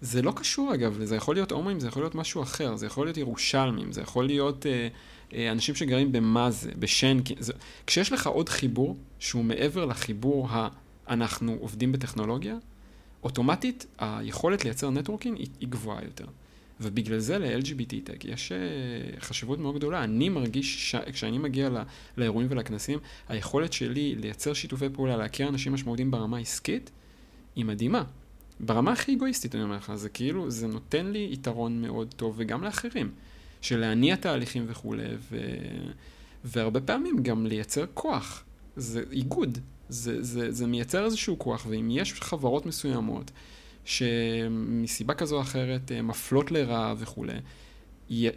זה 0.00 0.22
לא 0.22 0.32
קשור 0.36 0.74
אגב, 0.74 1.04
זה 1.04 1.16
יכול 1.16 1.34
להיות 1.34 1.52
הומואים, 1.52 1.80
זה 1.80 1.88
יכול 1.88 2.02
להיות 2.02 2.14
משהו 2.14 2.42
אחר, 2.42 2.76
זה 2.76 2.86
יכול 2.86 3.06
להיות 3.06 3.16
ירושלמים, 3.16 3.92
זה 3.92 4.00
יכול 4.00 4.26
להיות 4.26 4.66
אה, 4.66 4.88
אה, 5.34 5.52
אנשים 5.52 5.74
שגרים 5.74 6.12
במאזה, 6.12 6.70
בשנקין. 6.78 7.36
זה... 7.40 7.52
כשיש 7.86 8.12
לך 8.12 8.26
עוד 8.26 8.48
חיבור 8.48 8.96
שהוא 9.18 9.44
מעבר 9.44 9.84
לחיבור 9.84 10.48
ה... 10.50 10.68
אנחנו 11.08 11.56
עובדים 11.60 11.92
בטכנולוגיה, 11.92 12.56
אוטומטית 13.22 13.86
היכולת 13.98 14.64
לייצר 14.64 14.90
נטוורקינג 14.90 15.38
היא, 15.38 15.46
היא 15.60 15.68
גבוהה 15.68 16.04
יותר. 16.04 16.24
ובגלל 16.80 17.18
זה 17.18 17.38
ל-LGBT 17.38 17.94
טק 18.04 18.24
יש 18.24 18.52
אה, 18.52 18.58
חשיבות 19.20 19.58
מאוד 19.58 19.74
גדולה. 19.76 20.04
אני 20.04 20.28
מרגיש, 20.28 20.90
ש... 20.90 20.94
כשאני 21.12 21.38
מגיע 21.38 21.68
לא... 21.68 21.80
לאירועים 22.16 22.48
ולכנסים, 22.50 22.98
היכולת 23.28 23.72
שלי 23.72 24.14
לייצר 24.14 24.54
שיתופי 24.54 24.88
פעולה, 24.92 25.16
להכיר 25.16 25.48
אנשים 25.48 25.72
משמעותיים 25.72 26.10
ברמה 26.10 26.36
העסקית, 26.36 26.90
היא 27.56 27.64
מדהימה. 27.64 28.04
ברמה 28.60 28.92
הכי 28.92 29.14
אגואיסטית, 29.14 29.54
אני 29.54 29.62
אומר 29.62 29.76
לך, 29.76 29.94
זה 29.94 30.08
כאילו, 30.08 30.50
זה 30.50 30.66
נותן 30.66 31.06
לי 31.06 31.28
יתרון 31.32 31.82
מאוד 31.82 32.14
טוב, 32.16 32.34
וגם 32.38 32.64
לאחרים, 32.64 33.10
של 33.60 33.78
להניע 33.78 34.16
תהליכים 34.16 34.64
וכולי, 34.68 35.04
ו... 35.30 35.38
והרבה 36.44 36.80
פעמים 36.80 37.22
גם 37.22 37.46
לייצר 37.46 37.84
כוח. 37.94 38.44
זה 38.76 39.02
איגוד, 39.12 39.58
זה, 39.88 40.22
זה, 40.22 40.52
זה 40.52 40.66
מייצר 40.66 41.04
איזשהו 41.04 41.38
כוח, 41.38 41.66
ואם 41.68 41.88
יש 41.90 42.12
חברות 42.12 42.66
מסוימות 42.66 43.30
שמסיבה 43.84 45.14
כזו 45.14 45.36
או 45.36 45.40
אחרת 45.40 45.92
אה, 45.92 46.02
מפלות 46.02 46.50
לרעה 46.50 46.94
וכולי, 46.98 47.32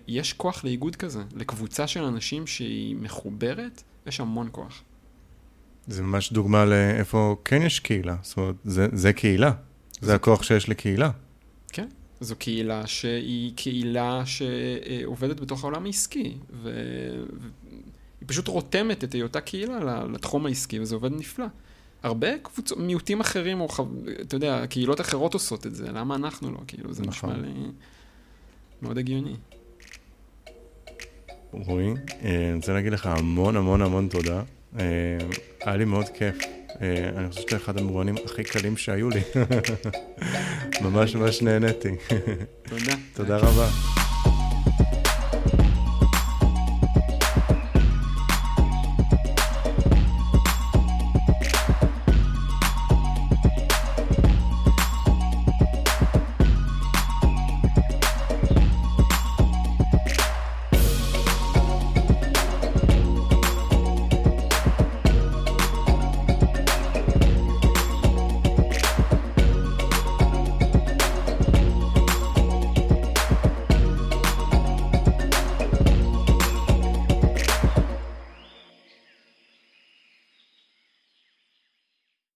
יש 0.07 0.33
כוח 0.33 0.63
לאיגוד 0.63 0.95
כזה, 0.95 1.23
לקבוצה 1.35 1.87
של 1.87 2.03
אנשים 2.03 2.47
שהיא 2.47 2.95
מחוברת, 2.95 3.83
יש 4.07 4.19
המון 4.19 4.49
כוח. 4.51 4.83
זה 5.87 6.03
ממש 6.03 6.33
דוגמה 6.33 6.65
לאיפה 6.65 7.35
כן 7.45 7.61
יש 7.61 7.79
קהילה. 7.79 8.15
זאת 8.21 8.37
אומרת, 8.37 8.55
זה, 8.63 8.87
זה 8.93 9.13
קהילה. 9.13 9.51
זה 10.01 10.15
הכוח 10.15 10.43
שיש 10.43 10.69
לקהילה. 10.69 11.09
זו 12.23 12.35
קהילה 12.35 12.87
שהיא 12.87 13.51
קהילה 13.55 14.23
שעובדת 14.25 15.39
בתוך 15.39 15.63
העולם 15.63 15.85
העסקי, 15.85 16.37
והיא 16.63 18.25
פשוט 18.25 18.47
רותמת 18.47 19.03
את 19.03 19.13
היותה 19.13 19.41
קהילה 19.41 20.03
לתחום 20.05 20.45
העסקי, 20.45 20.79
וזה 20.79 20.95
עובד 20.95 21.11
נפלא. 21.11 21.45
הרבה 22.04 22.38
קבוצות, 22.38 22.78
מיעוטים 22.78 23.20
אחרים, 23.20 23.62
או 23.62 23.68
חו... 23.68 23.86
אתה 24.22 24.36
יודע, 24.36 24.68
קהילות 24.68 25.01
אחרות 25.01 25.34
עושות 25.34 25.68
את 25.68 25.76
זה, 25.76 25.91
למה 25.91 26.16
אנחנו 26.16 26.51
לא? 26.51 26.58
כאילו, 26.68 26.93
זה 26.93 27.04
נכון. 27.04 27.30
נשמע 27.30 27.47
לי 27.47 27.54
מאוד 28.82 28.97
הגיוני. 28.97 29.36
רועי, 31.51 31.88
אה, 32.24 32.49
אני 32.49 32.54
רוצה 32.56 32.74
להגיד 32.74 32.93
לך 32.93 33.06
המון 33.06 33.58
המון 33.58 33.82
המון 33.82 34.08
תודה. 34.08 34.41
אה, 34.80 34.86
היה 35.62 35.76
לי 35.76 35.86
מאוד 35.86 36.10
כיף. 36.10 36.36
אה, 36.82 37.10
אני 37.18 37.30
חושב 37.30 37.41
שאתה 37.41 37.56
אחד 37.56 37.78
המרואיינים 37.78 38.16
הכי 38.26 38.43
קלים 38.43 38.78
שהיו 38.78 39.10
לי. 39.10 39.22
ממש 40.84 41.16
ממש 41.16 41.41
נהניתי. 41.41 41.89
תודה. 42.70 42.95
תודה 43.14 43.38
רבה. 43.38 44.03